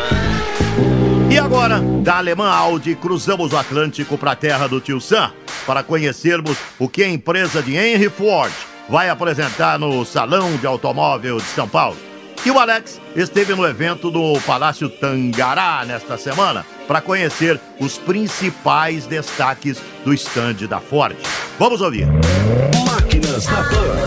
E 1.30 1.38
agora, 1.38 1.80
da 2.02 2.18
alemã 2.18 2.50
Audi, 2.50 2.96
cruzamos 2.96 3.52
o 3.52 3.58
Atlântico 3.58 4.18
para 4.18 4.32
a 4.32 4.36
terra 4.36 4.68
do 4.68 4.80
tio 4.80 5.02
Sam 5.02 5.32
para 5.66 5.84
conhecermos 5.84 6.58
o 6.80 6.88
que 6.88 7.04
a 7.04 7.10
empresa 7.10 7.62
de 7.62 7.76
Henry 7.76 8.10
Ford 8.10 8.54
vai 8.90 9.10
apresentar 9.10 9.80
no 9.80 10.06
Salão 10.06 10.56
de 10.58 10.68
Automóvel 10.68 11.38
de 11.38 11.44
São 11.44 11.68
Paulo. 11.68 11.98
E 12.46 12.52
o 12.52 12.60
Alex 12.60 13.02
esteve 13.16 13.56
no 13.56 13.66
evento 13.66 14.12
do 14.12 14.40
Palácio 14.42 14.88
Tangará 14.88 15.84
nesta 15.84 16.16
semana 16.16 16.64
para 16.88 17.02
conhecer 17.02 17.60
os 17.80 17.98
principais 17.98 19.08
destaques 19.08 19.82
do 20.04 20.14
estande 20.14 20.68
da 20.68 20.80
Ford. 20.80 21.16
Vamos 21.58 21.82
ouvir. 21.82 22.06
Máquinas 22.86 23.48
na 23.48 23.64
Pan. 23.64 24.06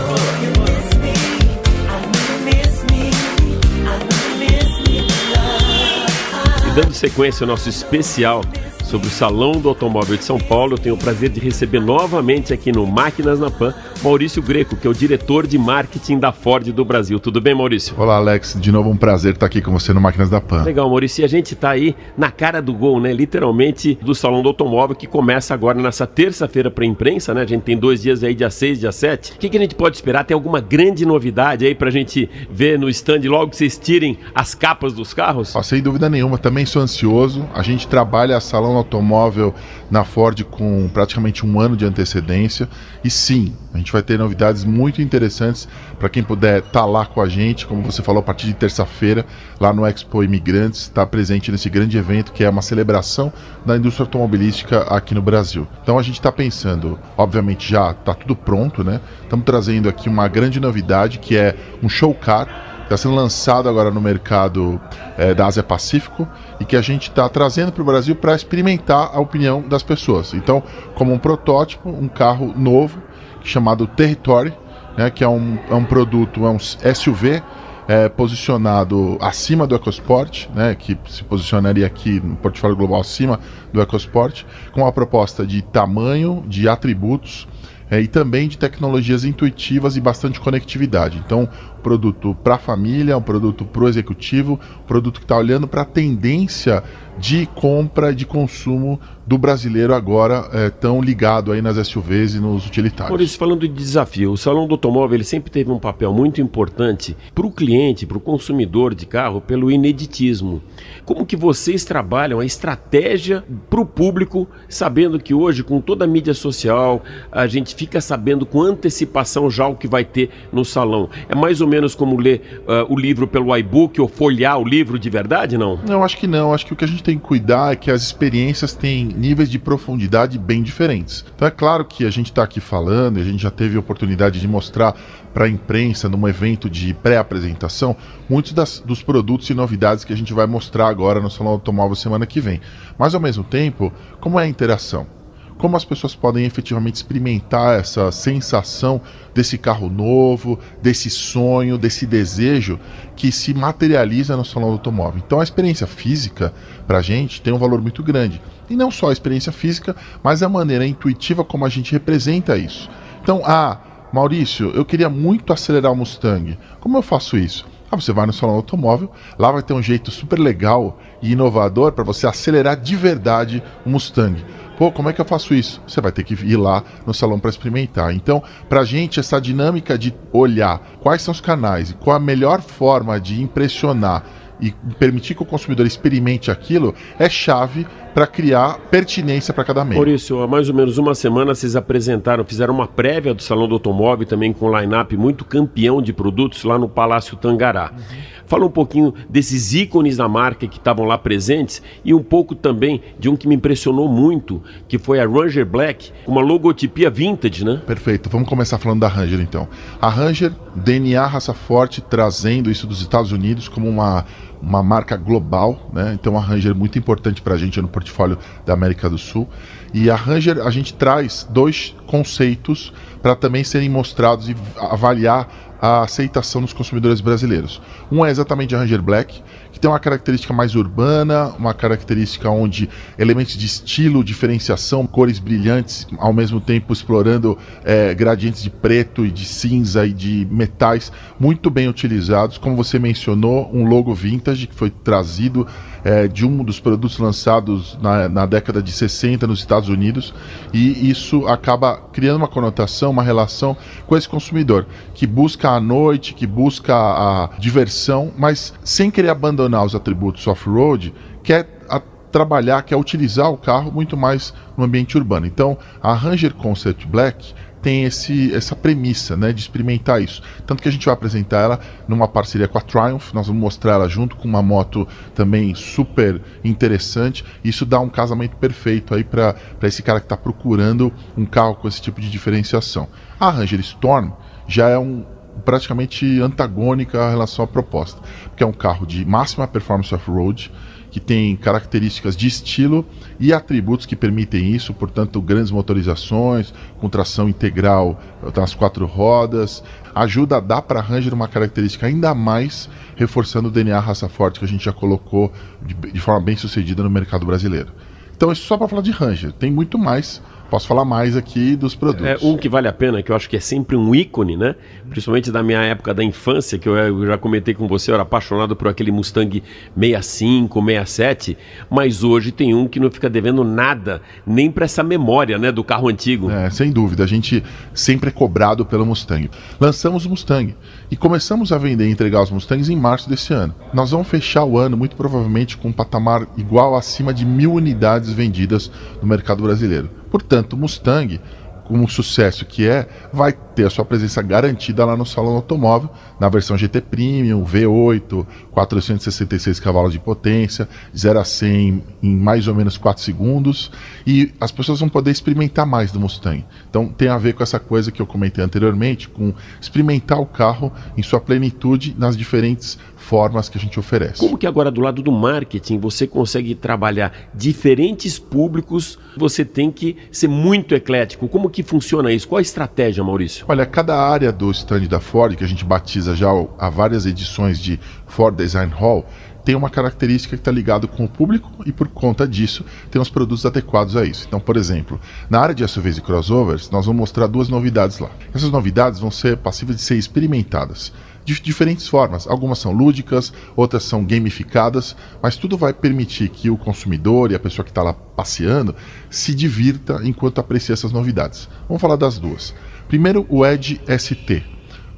E 6.65 6.71
dando 6.71 6.93
sequência 6.93 7.43
ao 7.43 7.47
nosso 7.49 7.67
especial 7.67 8.41
sobre 8.89 9.07
o 9.07 9.11
Salão 9.11 9.51
do 9.51 9.69
Automóvel 9.69 10.17
de 10.17 10.23
São 10.23 10.39
Paulo, 10.39 10.73
eu 10.73 10.77
tenho 10.79 10.95
o 10.95 10.97
prazer 10.97 11.29
de 11.29 11.39
receber 11.39 11.79
novamente 11.79 12.51
aqui 12.51 12.71
no 12.71 12.87
Máquinas 12.87 13.39
na 13.39 13.51
Pan 13.51 13.71
Maurício 14.03 14.41
Greco, 14.41 14.75
que 14.75 14.87
é 14.87 14.89
o 14.89 14.93
diretor 14.93 15.45
de 15.45 15.59
marketing 15.59 16.17
da 16.17 16.31
Ford 16.31 16.71
do 16.71 16.83
Brasil. 16.83 17.19
Tudo 17.19 17.39
bem, 17.39 17.53
Maurício? 17.53 17.93
Olá, 17.99 18.15
Alex. 18.15 18.57
De 18.59 18.71
novo 18.71 18.89
um 18.89 18.97
prazer 18.97 19.33
estar 19.33 19.45
aqui 19.45 19.61
com 19.61 19.71
você 19.71 19.93
no 19.93 20.01
Máquinas 20.01 20.29
da 20.29 20.41
Pan. 20.41 20.63
Legal, 20.63 20.89
Maurício. 20.89 21.21
E 21.21 21.25
a 21.25 21.27
gente 21.27 21.53
está 21.53 21.69
aí 21.69 21.95
na 22.17 22.31
cara 22.31 22.61
do 22.61 22.73
gol, 22.73 22.99
né? 22.99 23.13
Literalmente 23.13 23.95
do 24.01 24.15
Salão 24.15 24.41
do 24.41 24.47
Automóvel, 24.49 24.95
que 24.95 25.05
começa 25.05 25.53
agora 25.53 25.79
nessa 25.79 26.07
terça-feira 26.07 26.71
para 26.71 26.83
a 26.83 26.87
imprensa, 26.87 27.31
né? 27.31 27.41
A 27.41 27.45
gente 27.45 27.61
tem 27.61 27.77
dois 27.77 28.01
dias 28.01 28.23
aí, 28.23 28.33
dia 28.33 28.49
6 28.49 28.79
dia 28.79 28.91
7. 28.91 29.33
O 29.33 29.37
que, 29.37 29.49
que 29.49 29.57
a 29.57 29.61
gente 29.61 29.75
pode 29.75 29.97
esperar? 29.97 30.23
Tem 30.23 30.33
alguma 30.33 30.61
grande 30.61 31.05
novidade 31.05 31.63
aí 31.63 31.75
para 31.75 31.89
a 31.89 31.91
gente 31.91 32.27
ver 32.49 32.79
no 32.79 32.89
stand 32.89 33.21
logo 33.25 33.51
que 33.51 33.57
vocês 33.57 33.77
tirem 33.77 34.17
as 34.33 34.55
capas 34.55 34.93
dos 34.93 35.13
carros? 35.13 35.55
Ó, 35.55 35.61
sem 35.61 35.79
dúvida 35.79 36.09
nenhuma, 36.09 36.39
também 36.39 36.65
sou 36.65 36.81
ansioso. 36.81 37.47
A 37.53 37.61
gente 37.61 37.87
trabalha 37.87 38.39
Salão 38.39 38.78
Automóvel 38.79 39.53
na 39.89 40.03
Ford 40.03 40.43
com 40.43 40.89
praticamente 40.93 41.45
um 41.45 41.59
ano 41.59 41.77
de 41.77 41.85
antecedência. 41.85 42.67
E 43.03 43.09
sim, 43.09 43.53
a 43.73 43.77
gente 43.77 43.91
vai 43.91 44.01
ter 44.01 44.17
novidades 44.17 44.63
muito 44.63 45.01
interessantes 45.01 45.67
para 45.97 46.09
quem 46.09 46.23
puder 46.23 46.59
estar 46.59 46.71
tá 46.71 46.85
lá 46.85 47.05
com 47.05 47.21
a 47.21 47.29
gente, 47.29 47.65
como 47.65 47.83
você 47.83 48.01
falou, 48.01 48.21
a 48.21 48.23
partir 48.23 48.47
de 48.47 48.53
terça-feira, 48.53 49.25
lá 49.59 49.71
no 49.71 49.85
Expo 49.85 50.23
Imigrantes, 50.23 50.81
estar 50.81 51.05
tá 51.05 51.07
presente 51.07 51.51
nesse 51.51 51.69
grande 51.69 51.97
evento 51.97 52.31
que 52.31 52.43
é 52.43 52.49
uma 52.49 52.61
celebração 52.61 53.31
da 53.65 53.77
indústria 53.77 54.05
automobilística 54.05 54.81
aqui 54.83 55.13
no 55.13 55.21
Brasil. 55.21 55.67
Então 55.83 55.99
a 55.99 56.01
gente 56.01 56.15
está 56.15 56.31
pensando, 56.31 56.97
obviamente 57.17 57.69
já 57.69 57.91
está 57.91 58.13
tudo 58.13 58.35
pronto, 58.35 58.83
né? 58.83 58.99
Estamos 59.23 59.45
trazendo 59.45 59.89
aqui 59.89 60.09
uma 60.09 60.27
grande 60.27 60.59
novidade 60.59 61.19
que 61.19 61.37
é 61.37 61.55
um 61.83 61.89
show 61.89 62.13
car 62.13 62.69
está 62.89 62.97
sendo 62.97 63.13
lançado 63.13 63.69
agora 63.69 63.91
no 63.91 64.01
mercado 64.01 64.81
é, 65.15 65.35
da 65.35 65.45
Ásia 65.45 65.61
Pacífico 65.61 66.27
e 66.59 66.65
que 66.65 66.75
a 66.75 66.81
gente 66.81 67.03
está 67.03 67.29
trazendo 67.29 67.71
para 67.71 67.83
o 67.83 67.85
Brasil 67.85 68.15
para 68.15 68.35
experimentar 68.35 69.11
a 69.13 69.19
opinião 69.19 69.61
das 69.61 69.83
pessoas. 69.83 70.33
Então, 70.33 70.63
como 70.95 71.13
um 71.13 71.19
protótipo, 71.19 71.87
um 71.87 72.07
carro 72.07 72.51
novo 72.57 72.99
chamado 73.43 73.85
Territory, 73.85 74.51
né, 74.97 75.11
que 75.11 75.23
é 75.23 75.29
um, 75.29 75.59
é 75.69 75.75
um 75.75 75.85
produto, 75.85 76.43
é 76.47 76.49
um 76.49 76.57
SUV 76.57 77.43
é, 77.87 78.09
posicionado 78.09 79.19
acima 79.21 79.67
do 79.67 79.75
EcoSport, 79.75 80.47
né, 80.55 80.73
que 80.73 80.97
se 81.07 81.23
posicionaria 81.23 81.85
aqui 81.85 82.19
no 82.19 82.35
portfólio 82.37 82.75
global 82.75 83.01
acima 83.01 83.39
do 83.71 83.79
EcoSport, 83.81 84.45
com 84.71 84.81
uma 84.81 84.91
proposta 84.91 85.45
de 85.45 85.61
tamanho, 85.61 86.43
de 86.47 86.67
atributos 86.67 87.47
é, 87.89 87.99
e 87.99 88.07
também 88.07 88.47
de 88.47 88.57
tecnologias 88.57 89.23
intuitivas 89.23 89.97
e 89.97 90.01
bastante 90.01 90.39
conectividade. 90.39 91.21
Então, 91.25 91.49
produto 91.79 92.35
para 92.43 92.55
a 92.55 92.59
família, 92.59 93.17
um 93.17 93.21
produto 93.21 93.65
para 93.65 93.83
o 93.83 93.87
executivo, 93.87 94.59
produto 94.87 95.19
que 95.19 95.25
está 95.25 95.37
olhando 95.37 95.67
para 95.67 95.81
a 95.81 95.85
tendência 95.85 96.83
de 97.17 97.45
compra, 97.47 98.15
de 98.15 98.25
consumo 98.25 98.99
do 99.27 99.37
brasileiro 99.37 99.93
agora 99.93 100.49
é, 100.53 100.69
tão 100.69 101.01
ligado 101.01 101.51
aí 101.51 101.61
nas 101.61 101.75
SUVs 101.87 102.33
e 102.33 102.39
nos 102.39 102.65
utilitários. 102.65 103.11
Por 103.11 103.21
isso, 103.21 103.37
falando 103.37 103.61
de 103.61 103.67
desafio, 103.67 104.31
o 104.31 104.37
Salão 104.37 104.67
do 104.67 104.73
Automóvel 104.73 105.15
ele 105.15 105.23
sempre 105.23 105.51
teve 105.51 105.69
um 105.69 105.77
papel 105.77 106.13
muito 106.13 106.41
importante 106.41 107.15
para 107.35 107.45
o 107.45 107.51
cliente, 107.51 108.05
para 108.05 108.17
o 108.17 108.21
consumidor 108.21 108.95
de 108.95 109.05
carro, 109.05 109.41
pelo 109.41 109.69
ineditismo. 109.69 110.63
Como 111.05 111.25
que 111.25 111.35
vocês 111.35 111.83
trabalham 111.83 112.39
a 112.39 112.45
estratégia 112.45 113.43
para 113.69 113.81
o 113.81 113.85
público, 113.85 114.47
sabendo 114.67 115.19
que 115.19 115.33
hoje, 115.33 115.63
com 115.63 115.81
toda 115.81 116.05
a 116.05 116.07
mídia 116.07 116.33
social, 116.33 117.03
a 117.31 117.45
gente 117.47 117.75
fica 117.79 118.01
sabendo 118.01 118.45
com 118.45 118.61
antecipação 118.61 119.49
já 119.49 119.65
o 119.65 119.73
que 119.73 119.87
vai 119.87 120.03
ter 120.03 120.29
no 120.51 120.65
salão. 120.65 121.09
É 121.29 121.35
mais 121.35 121.61
ou 121.61 121.67
menos 121.67 121.95
como 121.95 122.19
ler 122.19 122.61
uh, 122.67 122.93
o 122.93 122.99
livro 122.99 123.25
pelo 123.25 123.55
iBook 123.55 124.01
ou 124.01 124.07
folhear 124.09 124.59
o 124.59 124.67
livro 124.67 124.99
de 124.99 125.09
verdade, 125.09 125.57
não? 125.57 125.79
Não, 125.87 126.03
acho 126.03 126.17
que 126.17 126.27
não. 126.27 126.53
Acho 126.53 126.65
que 126.65 126.73
o 126.73 126.75
que 126.75 126.83
a 126.83 126.87
gente 126.87 127.01
tem 127.01 127.17
que 127.17 127.23
cuidar 127.23 127.71
é 127.71 127.77
que 127.77 127.89
as 127.89 128.01
experiências 128.01 128.73
têm 128.73 129.05
níveis 129.05 129.49
de 129.49 129.57
profundidade 129.57 130.37
bem 130.37 130.61
diferentes. 130.61 131.23
Então 131.33 131.47
é 131.47 131.51
claro 131.51 131.85
que 131.85 132.05
a 132.05 132.09
gente 132.09 132.31
está 132.31 132.43
aqui 132.43 132.59
falando, 132.59 133.17
a 133.17 133.23
gente 133.23 133.41
já 133.41 133.51
teve 133.51 133.77
a 133.77 133.79
oportunidade 133.79 134.41
de 134.41 134.47
mostrar 134.47 134.93
para 135.33 135.45
a 135.45 135.49
imprensa 135.49 136.09
num 136.09 136.27
evento 136.27 136.69
de 136.69 136.93
pré-apresentação 136.95 137.95
muitos 138.27 138.51
das, 138.51 138.79
dos 138.85 139.01
produtos 139.01 139.49
e 139.49 139.53
novidades 139.53 140.03
que 140.03 140.11
a 140.11 140.17
gente 140.17 140.33
vai 140.33 140.47
mostrar 140.47 140.89
agora 140.89 141.21
no 141.21 141.31
Salão 141.31 141.53
Automóvel 141.53 141.95
semana 141.95 142.25
que 142.25 142.41
vem. 142.41 142.59
Mas 142.97 143.15
ao 143.15 143.21
mesmo 143.21 143.45
tempo, 143.45 143.93
como 144.19 144.37
é 144.37 144.43
a 144.43 144.47
interação? 144.47 145.18
Como 145.59 145.75
as 145.75 145.83
pessoas 145.83 146.15
podem 146.15 146.45
efetivamente 146.45 146.95
experimentar 146.95 147.77
essa 147.77 148.11
sensação 148.13 149.01
desse 149.35 149.57
carro 149.57 149.89
novo, 149.89 150.57
desse 150.81 151.09
sonho, 151.09 151.77
desse 151.77 152.05
desejo 152.05 152.79
que 153.13 153.29
se 153.29 153.53
materializa 153.53 154.37
no 154.37 154.45
salão 154.45 154.69
do 154.69 154.75
automóvel. 154.75 155.21
Então 155.23 155.41
a 155.41 155.43
experiência 155.43 155.85
física 155.85 156.53
para 156.87 156.99
a 156.99 157.01
gente 157.01 157.41
tem 157.41 157.53
um 157.53 157.57
valor 157.57 157.81
muito 157.81 158.01
grande. 158.01 158.41
E 158.69 158.75
não 158.75 158.89
só 158.89 159.09
a 159.09 159.13
experiência 159.13 159.51
física, 159.51 159.95
mas 160.23 160.41
a 160.41 160.47
maneira 160.47 160.87
intuitiva 160.87 161.43
como 161.43 161.65
a 161.65 161.69
gente 161.69 161.91
representa 161.91 162.57
isso. 162.57 162.89
Então, 163.21 163.41
ah, 163.43 163.79
Maurício, 164.13 164.71
eu 164.73 164.85
queria 164.85 165.09
muito 165.09 165.51
acelerar 165.51 165.91
o 165.91 165.95
Mustang. 165.95 166.57
Como 166.79 166.97
eu 166.97 167.01
faço 167.01 167.37
isso? 167.37 167.67
Ah, 167.91 167.95
você 167.95 168.13
vai 168.13 168.25
no 168.27 168.33
salão 168.33 168.55
automóvel, 168.55 169.11
lá 169.37 169.51
vai 169.51 169.63
ter 169.63 169.73
um 169.73 169.81
jeito 169.81 170.11
super 170.11 170.37
legal 170.37 170.99
e 171.21 171.31
inovador 171.31 171.91
para 171.91 172.03
você 172.03 172.27
acelerar 172.27 172.79
de 172.79 172.95
verdade 172.95 173.63
o 173.83 173.89
Mustang. 173.89 174.45
Pô, 174.79 174.93
como 174.93 175.09
é 175.09 175.13
que 175.13 175.19
eu 175.19 175.25
faço 175.25 175.53
isso? 175.53 175.81
Você 175.85 175.99
vai 175.99 176.09
ter 176.09 176.23
que 176.23 176.33
ir 176.33 176.55
lá 176.55 176.81
no 177.05 177.13
salão 177.13 177.37
para 177.37 177.49
experimentar. 177.49 178.15
Então, 178.15 178.41
para 178.69 178.79
a 178.79 178.85
gente, 178.85 179.19
essa 179.19 179.37
dinâmica 179.41 179.97
de 179.97 180.15
olhar 180.31 180.79
quais 181.01 181.21
são 181.21 181.33
os 181.33 181.41
canais 181.41 181.89
e 181.89 181.95
qual 181.95 182.15
a 182.15 182.19
melhor 182.19 182.61
forma 182.61 183.19
de 183.19 183.41
impressionar 183.41 184.23
e 184.61 184.71
permitir 184.97 185.35
que 185.35 185.43
o 185.43 185.45
consumidor 185.45 185.85
experimente 185.85 186.49
aquilo 186.49 186.95
é 187.17 187.29
chave 187.29 187.85
para 188.13 188.25
criar 188.25 188.79
pertinência 188.89 189.53
para 189.53 189.63
cada 189.65 189.83
meio. 189.85 189.99
Por 189.99 190.07
isso, 190.07 190.39
há 190.39 190.47
mais 190.47 190.69
ou 190.69 190.75
menos 190.75 190.97
uma 190.97 191.13
semana 191.13 191.53
vocês 191.53 191.75
apresentaram, 191.75 192.43
fizeram 192.45 192.73
uma 192.73 192.87
prévia 192.87 193.33
do 193.33 193.43
Salão 193.43 193.67
do 193.67 193.75
Automóvel 193.75 194.25
também 194.25 194.51
com 194.53 194.69
um 194.69 194.77
line-up 194.77 195.15
muito 195.15 195.43
campeão 195.45 196.01
de 196.01 196.13
produtos 196.13 196.63
lá 196.63 196.77
no 196.77 196.87
Palácio 196.87 197.37
Tangará. 197.37 197.91
Uhum. 197.93 198.38
Fala 198.49 198.65
um 198.65 198.71
pouquinho 198.71 199.13
desses 199.29 199.75
ícones 199.75 200.17
da 200.17 200.27
marca 200.27 200.67
que 200.67 200.79
estavam 200.79 201.05
lá 201.05 201.19
presentes 201.19 201.83
e 202.03 202.15
um 202.15 202.23
pouco 202.23 202.55
também 202.55 202.99
de 203.19 203.29
um 203.29 203.37
que 203.37 203.47
me 203.47 203.53
impressionou 203.53 204.09
muito, 204.09 204.59
que 204.87 204.97
foi 204.97 205.19
a 205.19 205.27
Ranger 205.27 205.67
Black, 205.67 206.11
uma 206.25 206.41
logotipia 206.41 207.11
vintage, 207.11 207.63
né? 207.63 207.79
Perfeito. 207.85 208.27
Vamos 208.27 208.49
começar 208.49 208.79
falando 208.79 209.01
da 209.01 209.07
Ranger 209.07 209.39
então. 209.39 209.67
A 210.01 210.09
Ranger, 210.09 210.51
DNA 210.75 211.27
raça 211.27 211.53
forte, 211.53 212.01
trazendo 212.01 212.71
isso 212.71 212.87
dos 212.87 213.01
Estados 213.01 213.31
Unidos 213.31 213.67
como 213.67 213.87
uma 213.87 214.25
uma 214.61 214.83
marca 214.83 215.15
global, 215.15 215.89
né? 215.93 216.11
Então 216.19 216.37
a 216.37 216.41
Ranger 216.41 216.71
é 216.71 216.73
muito 216.73 216.99
importante 216.99 217.41
para 217.41 217.53
a 217.53 217.57
gente 217.57 217.81
no 217.81 217.87
portfólio 217.87 218.37
da 218.65 218.73
América 218.73 219.09
do 219.09 219.17
Sul. 219.17 219.47
E 219.93 220.09
a 220.09 220.15
Ranger 220.15 220.59
a 220.65 220.69
gente 220.69 220.93
traz 220.93 221.47
dois 221.49 221.95
conceitos 222.05 222.93
para 223.21 223.35
também 223.35 223.63
serem 223.63 223.89
mostrados 223.89 224.49
e 224.49 224.55
avaliar 224.77 225.68
a 225.81 226.01
aceitação 226.03 226.61
dos 226.61 226.73
consumidores 226.73 227.21
brasileiros. 227.21 227.81
Um 228.11 228.25
é 228.25 228.29
exatamente 228.29 228.75
a 228.75 228.79
Ranger 228.79 229.01
Black, 229.01 229.41
que 229.71 229.79
tem 229.79 229.89
uma 229.89 229.99
característica 229.99 230.53
mais 230.53 230.75
urbana, 230.75 231.53
uma 231.57 231.73
característica 231.73 232.49
onde 232.49 232.89
elementos 233.17 233.55
de 233.55 233.65
estilo, 233.65 234.23
diferenciação, 234.23 235.05
cores 235.05 235.39
brilhantes, 235.39 236.07
ao 236.17 236.33
mesmo 236.33 236.59
tempo 236.59 236.91
explorando 236.91 237.57
é, 237.83 238.13
gradientes 238.13 238.63
de 238.63 238.69
preto 238.69 239.25
e 239.25 239.31
de 239.31 239.45
cinza 239.45 240.05
e 240.05 240.13
de 240.13 240.47
metais 240.49 241.11
muito 241.39 241.69
bem 241.69 241.87
utilizados. 241.87 242.57
Como 242.57 242.75
você 242.75 242.97
mencionou, 242.97 243.69
um 243.73 243.85
logo 243.85 244.13
vintage 244.13 244.67
que 244.67 244.75
foi 244.75 244.89
trazido 244.89 245.67
é, 246.03 246.27
de 246.27 246.45
um 246.45 246.63
dos 246.63 246.79
produtos 246.79 247.17
lançados 247.19 247.97
na, 248.01 248.29
na, 248.29 248.45
década 248.45 248.81
de 248.81 248.91
60 248.91 249.45
nos 249.45 249.59
Estados 249.59 249.89
Unidos, 249.89 250.33
e 250.73 251.09
isso 251.09 251.45
acaba 251.47 251.97
criando 252.13 252.37
uma 252.37 252.47
conotação, 252.47 253.11
uma 253.11 253.23
relação 253.23 253.75
com 254.07 254.17
esse 254.17 254.27
consumidor 254.27 254.85
que 255.13 255.27
busca 255.27 255.71
a 255.71 255.79
noite, 255.79 256.33
que 256.33 256.47
busca 256.47 256.95
a 256.95 257.49
diversão, 257.59 258.31
mas 258.37 258.73
sem 258.83 259.11
querer 259.11 259.29
abandonar 259.29 259.58
os 259.65 259.95
atributos 259.95 260.45
off-road, 260.47 261.13
quer 261.43 261.67
a, 261.89 262.01
trabalhar, 262.31 262.81
quer 262.83 262.95
utilizar 262.95 263.51
o 263.51 263.57
carro 263.57 263.91
muito 263.91 264.15
mais 264.15 264.53
no 264.77 264.83
ambiente 264.83 265.17
urbano. 265.17 265.45
Então, 265.45 265.77
a 266.01 266.13
Ranger 266.13 266.53
Concept 266.53 267.07
Black 267.07 267.53
tem 267.81 268.03
esse, 268.03 268.53
essa 268.53 268.75
premissa 268.75 269.35
né, 269.35 269.53
de 269.53 269.61
experimentar 269.61 270.21
isso. 270.21 270.41
Tanto 270.65 270.81
que 270.83 270.89
a 270.89 270.91
gente 270.91 271.05
vai 271.05 271.13
apresentar 271.13 271.61
ela 271.61 271.79
numa 272.07 272.27
parceria 272.27 272.67
com 272.67 272.77
a 272.77 272.81
Triumph, 272.81 273.33
nós 273.33 273.47
vamos 273.47 273.61
mostrar 273.61 273.93
ela 273.93 274.09
junto 274.09 274.35
com 274.35 274.47
uma 274.47 274.61
moto 274.61 275.07
também 275.33 275.73
super 275.75 276.41
interessante. 276.63 277.43
Isso 277.63 277.85
dá 277.85 277.99
um 277.99 278.09
casamento 278.09 278.57
perfeito 278.57 279.15
aí 279.15 279.23
para 279.23 279.55
esse 279.83 280.03
cara 280.03 280.19
que 280.19 280.25
está 280.25 280.37
procurando 280.37 281.11
um 281.37 281.45
carro 281.45 281.75
com 281.75 281.87
esse 281.87 282.01
tipo 282.01 282.19
de 282.19 282.29
diferenciação. 282.29 283.07
A 283.39 283.49
Ranger 283.49 283.79
Storm 283.79 284.31
já 284.67 284.89
é 284.89 284.97
um 284.97 285.25
praticamente 285.59 286.39
antagônica 286.41 287.17
em 287.17 287.29
relação 287.29 287.65
à 287.65 287.67
proposta, 287.67 288.21
porque 288.45 288.63
é 288.63 288.65
um 288.67 288.73
carro 288.73 289.05
de 289.05 289.25
máxima 289.25 289.67
performance 289.67 290.13
off-road, 290.13 290.71
que 291.11 291.19
tem 291.19 291.55
características 291.55 292.35
de 292.35 292.47
estilo 292.47 293.05
e 293.39 293.51
atributos 293.51 294.05
que 294.05 294.15
permitem 294.15 294.73
isso, 294.73 294.93
portanto, 294.93 295.41
grandes 295.41 295.71
motorizações, 295.71 296.73
com 296.99 297.09
tração 297.09 297.49
integral 297.49 298.19
nas 298.55 298.73
quatro 298.73 299.05
rodas, 299.05 299.83
ajuda 300.13 300.57
a 300.57 300.59
dar 300.59 300.81
para 300.83 300.99
a 300.99 301.01
Ranger 301.01 301.33
uma 301.33 301.47
característica 301.47 302.05
ainda 302.05 302.33
mais 302.35 302.89
reforçando 303.15 303.69
o 303.69 303.71
DNA 303.71 303.99
raça 303.99 304.29
forte 304.29 304.59
que 304.59 304.65
a 304.65 304.67
gente 304.67 304.85
já 304.85 304.93
colocou 304.93 305.51
de, 305.81 305.93
de 305.93 306.19
forma 306.21 306.41
bem 306.41 306.55
sucedida 306.55 307.03
no 307.03 307.09
mercado 307.09 307.45
brasileiro. 307.45 307.89
Então, 308.35 308.51
isso 308.51 308.65
só 308.65 308.77
para 308.77 308.87
falar 308.87 309.01
de 309.01 309.11
Ranger, 309.11 309.51
tem 309.51 309.71
muito 309.71 309.97
mais 309.97 310.41
Posso 310.69 310.87
falar 310.87 311.03
mais 311.03 311.35
aqui 311.35 311.75
dos 311.75 311.95
produtos. 311.95 312.27
É, 312.27 312.37
um 312.43 312.55
que 312.55 312.69
vale 312.69 312.87
a 312.87 312.93
pena, 312.93 313.23
que 313.23 313.31
eu 313.31 313.35
acho 313.35 313.49
que 313.49 313.57
é 313.57 313.59
sempre 313.59 313.95
um 313.95 314.13
ícone, 314.13 314.55
né? 314.55 314.75
Principalmente 315.09 315.51
da 315.51 315.63
minha 315.63 315.81
época 315.81 316.13
da 316.13 316.23
infância, 316.23 316.77
que 316.77 316.87
eu 316.87 317.25
já 317.25 317.37
comentei 317.37 317.73
com 317.73 317.87
você, 317.87 318.11
eu 318.11 318.13
era 318.13 318.23
apaixonado 318.23 318.75
por 318.75 318.87
aquele 318.87 319.11
Mustang 319.11 319.63
65, 319.99 320.79
67, 320.79 321.57
mas 321.89 322.23
hoje 322.23 322.51
tem 322.51 322.75
um 322.75 322.87
que 322.87 322.99
não 322.99 323.09
fica 323.09 323.29
devendo 323.29 323.63
nada, 323.63 324.21
nem 324.45 324.69
para 324.69 324.85
essa 324.85 325.01
memória, 325.01 325.57
né, 325.57 325.71
do 325.71 325.83
carro 325.83 326.07
antigo. 326.07 326.51
É, 326.51 326.69
sem 326.69 326.91
dúvida, 326.91 327.23
a 327.23 327.27
gente 327.27 327.63
sempre 327.93 328.29
é 328.29 328.31
cobrado 328.31 328.85
pelo 328.85 329.05
Mustang. 329.05 329.49
Lançamos 329.79 330.25
o 330.25 330.29
Mustang 330.29 330.75
e 331.09 331.15
começamos 331.15 331.71
a 331.71 331.77
vender 331.79 332.07
e 332.07 332.11
entregar 332.11 332.43
os 332.43 332.51
Mustangs 332.51 332.89
em 332.89 332.95
março 332.95 333.27
desse 333.27 333.53
ano. 333.53 333.73
Nós 333.91 334.11
vamos 334.11 334.27
fechar 334.27 334.63
o 334.65 334.77
ano 334.77 334.95
muito 334.95 335.15
provavelmente 335.15 335.77
com 335.77 335.87
um 335.87 335.93
patamar 335.93 336.47
igual 336.55 336.95
acima 336.95 337.33
de 337.33 337.43
mil 337.43 337.73
unidades 337.73 338.31
vendidas 338.31 338.91
no 339.19 339.27
mercado 339.27 339.63
brasileiro. 339.63 340.18
Portanto, 340.29 340.77
Mustang, 340.77 341.41
como 341.89 342.07
sucesso 342.07 342.67
que 342.67 342.87
é, 342.87 343.09
vai 343.33 343.51
ter 343.51 343.87
a 343.87 343.89
sua 343.89 344.05
presença 344.05 344.43
garantida 344.43 345.03
lá 345.03 345.17
no 345.17 345.25
salão 345.25 345.55
automóvel, 345.55 346.07
na 346.39 346.47
versão 346.47 346.77
GT 346.77 347.01
Premium, 347.01 347.65
V8, 347.65 348.45
466 348.69 349.79
cavalos 349.79 350.11
de 350.11 350.19
potência, 350.19 350.87
0 351.17 351.39
a 351.39 351.43
100 351.43 352.03
em 352.21 352.35
mais 352.35 352.67
ou 352.67 352.75
menos 352.75 352.95
4 352.95 353.23
segundos, 353.23 353.91
e 354.27 354.53
as 354.61 354.71
pessoas 354.71 354.99
vão 354.99 355.09
poder 355.09 355.31
experimentar 355.31 355.87
mais 355.87 356.11
do 356.11 356.19
Mustang. 356.19 356.63
Então 356.87 357.07
tem 357.07 357.27
a 357.27 357.39
ver 357.39 357.53
com 357.53 357.63
essa 357.63 357.79
coisa 357.79 358.11
que 358.11 358.21
eu 358.21 358.27
comentei 358.27 358.63
anteriormente, 358.63 359.27
com 359.27 359.51
experimentar 359.81 360.39
o 360.39 360.45
carro 360.45 360.93
em 361.17 361.23
sua 361.23 361.41
plenitude 361.41 362.15
nas 362.15 362.37
diferentes 362.37 362.99
formas 363.19 363.69
que 363.69 363.77
a 363.77 363.81
gente 363.81 363.99
oferece. 363.99 364.39
Como 364.39 364.57
que 364.57 364.65
agora 364.65 364.89
do 364.89 365.01
lado 365.01 365.21
do 365.21 365.31
marketing 365.31 365.99
você 365.99 366.25
consegue 366.25 366.73
trabalhar 366.73 367.49
diferentes 367.53 368.39
públicos? 368.39 369.19
Você 369.37 369.63
tem 369.63 369.91
que 369.91 370.15
ser 370.31 370.47
muito 370.47 370.95
eclético. 370.95 371.47
Como 371.47 371.69
que 371.69 371.78
funciona 371.83 372.31
isso? 372.31 372.47
Qual 372.47 372.59
a 372.59 372.61
estratégia, 372.61 373.23
Maurício? 373.23 373.65
Olha, 373.67 373.85
cada 373.85 374.15
área 374.15 374.51
do 374.51 374.69
stand 374.71 375.07
da 375.07 375.19
Ford, 375.19 375.55
que 375.55 375.63
a 375.63 375.67
gente 375.67 375.85
batiza 375.85 376.35
já 376.35 376.49
há 376.77 376.89
várias 376.89 377.25
edições 377.25 377.79
de 377.79 377.99
Ford 378.27 378.55
Design 378.55 378.91
Hall, 378.93 379.25
tem 379.63 379.75
uma 379.75 379.89
característica 379.89 380.55
que 380.55 380.61
está 380.61 380.71
ligado 380.71 381.07
com 381.07 381.25
o 381.25 381.29
público 381.29 381.69
e 381.85 381.91
por 381.91 382.07
conta 382.07 382.47
disso 382.47 382.83
tem 383.11 383.21
os 383.21 383.29
produtos 383.29 383.65
adequados 383.65 384.15
a 384.15 384.25
isso. 384.25 384.45
Então, 384.47 384.59
por 384.59 384.77
exemplo, 384.77 385.19
na 385.49 385.59
área 385.59 385.75
de 385.75 385.87
SUVs 385.87 386.17
e 386.17 386.21
crossovers, 386.21 386.89
nós 386.89 387.05
vamos 387.05 387.19
mostrar 387.19 387.47
duas 387.47 387.69
novidades 387.69 388.19
lá. 388.19 388.31
Essas 388.53 388.71
novidades 388.71 389.19
vão 389.19 389.29
ser 389.29 389.57
passíveis 389.57 389.97
de 389.97 390.03
ser 390.03 390.15
experimentadas 390.15 391.13
de 391.57 391.61
diferentes 391.61 392.07
formas. 392.07 392.47
Algumas 392.47 392.79
são 392.79 392.91
lúdicas, 392.91 393.51
outras 393.75 394.03
são 394.03 394.23
gamificadas, 394.23 395.15
mas 395.41 395.57
tudo 395.57 395.77
vai 395.77 395.93
permitir 395.93 396.49
que 396.49 396.69
o 396.69 396.77
consumidor 396.77 397.51
e 397.51 397.55
a 397.55 397.59
pessoa 397.59 397.83
que 397.83 397.91
está 397.91 398.03
lá 398.03 398.13
passeando 398.13 398.95
se 399.29 399.55
divirta 399.55 400.19
enquanto 400.23 400.59
aprecia 400.59 400.93
essas 400.93 401.11
novidades. 401.11 401.67
Vamos 401.87 402.01
falar 402.01 402.15
das 402.15 402.37
duas. 402.37 402.73
Primeiro, 403.07 403.45
o 403.49 403.65
Edge 403.65 403.99
ST, 404.07 404.63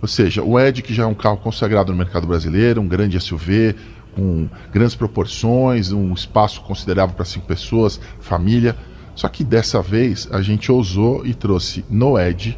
ou 0.02 0.08
seja, 0.08 0.42
o 0.42 0.60
Edge 0.60 0.82
que 0.82 0.94
já 0.94 1.04
é 1.04 1.06
um 1.06 1.14
carro 1.14 1.38
consagrado 1.38 1.92
no 1.92 1.98
mercado 1.98 2.26
brasileiro, 2.26 2.82
um 2.82 2.88
grande 2.88 3.20
SUV 3.20 3.76
com 4.16 4.50
grandes 4.72 4.96
proporções, 4.96 5.92
um 5.92 6.14
espaço 6.14 6.62
considerável 6.62 7.16
para 7.16 7.26
cinco 7.26 7.46
pessoas, 7.46 8.00
família. 8.20 8.76
Só 9.16 9.28
que 9.28 9.44
dessa 9.44 9.82
vez 9.82 10.28
a 10.32 10.42
gente 10.42 10.72
ousou 10.72 11.26
e 11.26 11.34
trouxe 11.34 11.86
no 11.90 12.20
Edge 12.20 12.58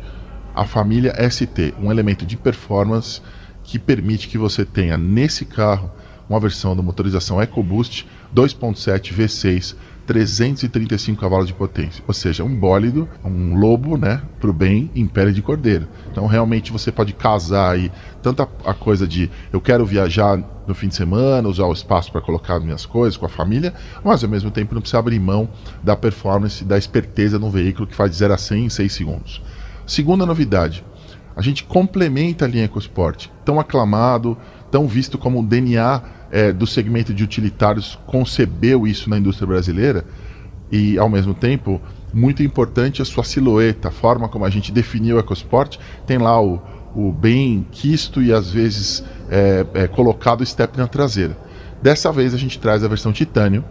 a 0.56 0.66
família 0.66 1.14
ST, 1.30 1.74
um 1.82 1.92
elemento 1.92 2.26
de 2.26 2.38
performance 2.38 3.22
que 3.64 3.80
permite 3.80 4.28
que 4.28 4.38
você 4.38 4.66
tenha 4.66 4.98
nesse 4.98 5.46
carro 5.46 5.92
uma 6.30 6.40
versão 6.40 6.76
da 6.76 6.82
motorização 6.82 7.42
EcoBoost 7.42 8.08
2.7 8.34 9.14
V6 9.14 9.76
335 10.06 11.20
cavalos 11.20 11.48
de 11.48 11.54
potência, 11.54 12.04
ou 12.08 12.14
seja, 12.14 12.44
um 12.44 12.54
bólido, 12.56 13.08
um 13.24 13.56
lobo, 13.56 13.98
né, 13.98 14.22
para 14.40 14.50
o 14.50 14.54
bem 14.54 14.92
em 14.94 15.08
pele 15.08 15.32
de 15.32 15.42
cordeiro. 15.42 15.88
Então, 16.12 16.28
realmente 16.28 16.72
você 16.72 16.92
pode 16.92 17.14
casar 17.14 17.72
aí 17.72 17.92
tanta 18.22 18.48
a 18.66 18.74
coisa 18.74 19.08
de 19.08 19.30
eu 19.52 19.62
quero 19.62 19.86
viajar 19.86 20.38
no 20.68 20.76
fim 20.76 20.88
de 20.88 20.96
semana, 20.96 21.48
usar 21.48 21.66
o 21.66 21.74
espaço 21.74 22.12
para 22.12 22.22
colocar 22.22 22.60
minhas 22.60 22.86
coisas 22.86 23.18
com 23.18 23.26
a 23.26 23.30
família, 23.30 23.74
mas 24.04 24.24
ao 24.24 24.30
mesmo 24.30 24.52
tempo 24.52 24.74
não 24.74 24.82
precisa 24.82 25.00
abrir 25.00 25.20
mão 25.20 25.48
da 25.82 25.96
performance, 25.96 26.64
da 26.64 26.78
esperteza 26.78 27.38
um 27.38 27.50
veículo 27.50 27.88
que 27.88 27.96
faz 27.96 28.12
de 28.12 28.18
0 28.18 28.34
a 28.34 28.38
100 28.38 28.66
em 28.66 28.70
6 28.70 28.94
segundos. 28.94 29.42
Segunda 29.86 30.26
novidade, 30.26 30.84
a 31.36 31.42
gente 31.42 31.64
complementa 31.64 32.46
a 32.46 32.48
linha 32.48 32.66
EcoSport, 32.66 33.28
tão 33.44 33.60
aclamado, 33.60 34.38
tão 34.72 34.88
visto 34.88 35.18
como 35.18 35.40
o 35.40 35.46
DNA 35.46 36.02
é, 36.32 36.52
do 36.52 36.66
segmento 36.66 37.14
de 37.14 37.24
utilitários 37.24 37.98
concebeu 38.08 38.88
isso 38.88 39.10
na 39.10 39.18
indústria 39.18 39.48
brasileira. 39.48 40.06
E, 40.72 40.98
ao 40.98 41.08
mesmo 41.08 41.34
tempo, 41.34 41.80
muito 42.14 42.42
importante 42.42 43.02
a 43.02 43.06
sua 43.06 43.24
silhueta, 43.24 43.90
a 43.90 43.92
forma 43.92 44.28
como 44.28 44.46
a 44.46 44.50
gente 44.50 44.72
definiu 44.72 45.18
o 45.18 45.20
EcoSport, 45.20 45.78
tem 46.06 46.18
lá 46.18 46.42
o, 46.42 46.62
o 46.96 47.12
bem 47.12 47.66
quisto 47.72 48.22
e 48.22 48.32
às 48.34 48.50
vezes 48.50 49.04
é, 49.30 49.66
é, 49.74 49.88
colocado 49.88 50.46
step 50.46 50.78
na 50.78 50.88
traseira. 50.88 51.38
Dessa 51.82 52.12
vez 52.12 52.34
a 52.34 52.38
gente 52.38 52.60
traz 52.60 52.84
a 52.84 52.88
versão 52.88 53.12
Titanium 53.12 53.64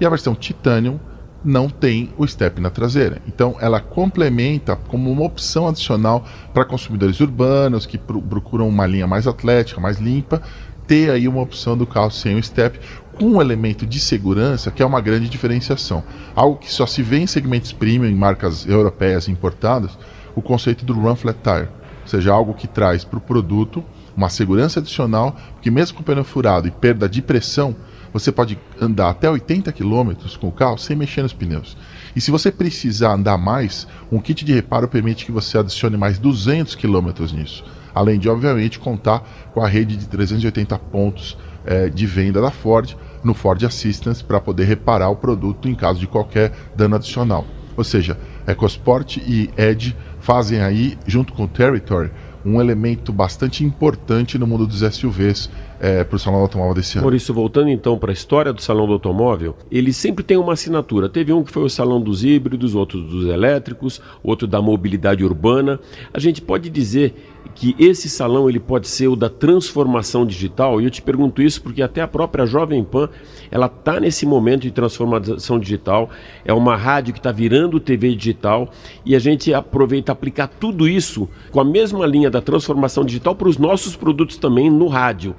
e 0.00 0.06
a 0.06 0.08
versão 0.08 0.34
Titanium 0.34 0.98
não 1.44 1.68
tem 1.68 2.10
o 2.16 2.26
step 2.26 2.60
na 2.60 2.70
traseira. 2.70 3.22
Então 3.26 3.56
ela 3.60 3.80
complementa 3.80 4.76
como 4.76 5.10
uma 5.10 5.24
opção 5.24 5.68
adicional 5.68 6.24
para 6.52 6.64
consumidores 6.64 7.20
urbanos 7.20 7.86
que 7.86 7.98
procuram 7.98 8.68
uma 8.68 8.86
linha 8.86 9.06
mais 9.06 9.26
atlética, 9.26 9.80
mais 9.80 9.98
limpa, 9.98 10.42
ter 10.86 11.10
aí 11.10 11.28
uma 11.28 11.42
opção 11.42 11.76
do 11.76 11.86
carro 11.86 12.10
sem 12.10 12.36
o 12.36 12.42
step 12.42 12.80
com 13.18 13.26
um 13.26 13.40
elemento 13.40 13.84
de 13.84 14.00
segurança 14.00 14.70
que 14.70 14.82
é 14.82 14.86
uma 14.86 15.00
grande 15.00 15.28
diferenciação. 15.28 16.02
Algo 16.34 16.58
que 16.58 16.72
só 16.72 16.86
se 16.86 17.02
vê 17.02 17.18
em 17.18 17.26
segmentos 17.26 17.72
premium 17.72 18.08
em 18.08 18.14
marcas 18.14 18.66
europeias 18.66 19.28
importadas, 19.28 19.98
o 20.34 20.42
conceito 20.42 20.84
do 20.84 20.94
Run 20.94 21.16
Flat 21.16 21.38
Tire, 21.42 21.68
ou 22.02 22.08
seja, 22.08 22.32
algo 22.32 22.54
que 22.54 22.66
traz 22.66 23.04
para 23.04 23.18
o 23.18 23.20
produto 23.20 23.84
uma 24.16 24.28
segurança 24.28 24.80
adicional, 24.80 25.36
porque 25.52 25.70
mesmo 25.70 25.96
com 25.96 26.02
pneu 26.02 26.24
furado 26.24 26.66
e 26.66 26.70
perda 26.70 27.08
de 27.08 27.22
pressão, 27.22 27.76
você 28.12 28.32
pode 28.32 28.58
andar 28.80 29.10
até 29.10 29.30
80 29.30 29.72
km 29.72 30.12
com 30.40 30.48
o 30.48 30.52
carro 30.52 30.78
sem 30.78 30.96
mexer 30.96 31.22
nos 31.22 31.32
pneus. 31.32 31.76
E 32.14 32.20
se 32.20 32.30
você 32.30 32.50
precisar 32.50 33.14
andar 33.14 33.38
mais, 33.38 33.86
um 34.10 34.18
kit 34.18 34.44
de 34.44 34.52
reparo 34.52 34.88
permite 34.88 35.24
que 35.24 35.32
você 35.32 35.58
adicione 35.58 35.96
mais 35.96 36.18
200 36.18 36.74
km 36.74 37.10
nisso. 37.32 37.64
Além 37.94 38.18
de, 38.18 38.28
obviamente, 38.28 38.78
contar 38.78 39.20
com 39.52 39.60
a 39.60 39.68
rede 39.68 39.96
de 39.96 40.06
380 40.08 40.78
pontos 40.78 41.36
é, 41.64 41.88
de 41.88 42.06
venda 42.06 42.40
da 42.40 42.50
Ford 42.50 42.96
no 43.22 43.34
Ford 43.34 43.62
Assistance 43.64 44.22
para 44.22 44.40
poder 44.40 44.64
reparar 44.64 45.08
o 45.10 45.16
produto 45.16 45.68
em 45.68 45.74
caso 45.74 45.98
de 45.98 46.06
qualquer 46.06 46.52
dano 46.76 46.96
adicional. 46.96 47.46
Ou 47.76 47.84
seja, 47.84 48.18
EcoSport 48.46 49.18
e 49.18 49.50
Edge 49.56 49.96
fazem 50.18 50.60
aí, 50.60 50.98
junto 51.06 51.32
com 51.32 51.44
o 51.44 51.48
Territory, 51.48 52.10
um 52.48 52.60
elemento 52.60 53.12
bastante 53.12 53.64
importante 53.64 54.38
no 54.38 54.46
mundo 54.46 54.66
dos 54.66 54.80
SUVs 54.80 55.50
é, 55.80 56.02
para 56.02 56.16
o 56.16 56.18
Salão 56.18 56.40
do 56.40 56.42
Automóvel 56.42 56.74
desse 56.74 56.96
ano. 56.96 57.04
Maurício, 57.04 57.32
voltando 57.32 57.68
então 57.68 57.98
para 57.98 58.10
a 58.10 58.12
história 58.12 58.52
do 58.52 58.60
Salão 58.60 58.86
do 58.86 58.94
Automóvel, 58.94 59.56
ele 59.70 59.92
sempre 59.92 60.24
tem 60.24 60.36
uma 60.36 60.54
assinatura. 60.54 61.08
Teve 61.08 61.32
um 61.32 61.44
que 61.44 61.52
foi 61.52 61.62
o 61.62 61.68
Salão 61.68 62.00
dos 62.00 62.24
Híbridos, 62.24 62.74
outro 62.74 63.00
dos 63.00 63.26
elétricos, 63.26 64.00
outro 64.22 64.46
da 64.46 64.60
mobilidade 64.60 65.24
urbana. 65.24 65.78
A 66.12 66.18
gente 66.18 66.40
pode 66.40 66.68
dizer 66.70 67.14
que 67.54 67.74
esse 67.78 68.08
salão 68.08 68.48
ele 68.48 68.60
pode 68.60 68.88
ser 68.88 69.08
o 69.08 69.16
da 69.16 69.28
transformação 69.28 70.24
digital. 70.24 70.80
E 70.80 70.84
eu 70.84 70.90
te 70.90 71.02
pergunto 71.02 71.42
isso 71.42 71.62
porque 71.62 71.82
até 71.82 72.00
a 72.00 72.08
própria 72.08 72.46
Jovem 72.46 72.84
Pan 72.84 73.08
ela 73.50 73.66
está 73.66 73.98
nesse 73.98 74.24
momento 74.26 74.62
de 74.62 74.70
transformação 74.70 75.58
digital. 75.58 76.10
É 76.44 76.52
uma 76.52 76.76
rádio 76.76 77.12
que 77.12 77.18
está 77.18 77.32
virando 77.32 77.80
TV 77.80 78.14
digital 78.14 78.70
e 79.04 79.16
a 79.16 79.18
gente 79.18 79.52
aproveita 79.52 80.12
aplicar 80.12 80.46
tudo 80.46 80.88
isso 80.88 81.28
com 81.50 81.60
a 81.60 81.64
mesma 81.64 82.06
linha 82.06 82.30
da 82.30 82.40
transformação 82.40 83.04
digital 83.04 83.34
para 83.34 83.48
os 83.48 83.58
nossos 83.58 83.96
produtos 83.96 84.36
também 84.36 84.70
no 84.70 84.86
rádio. 84.86 85.34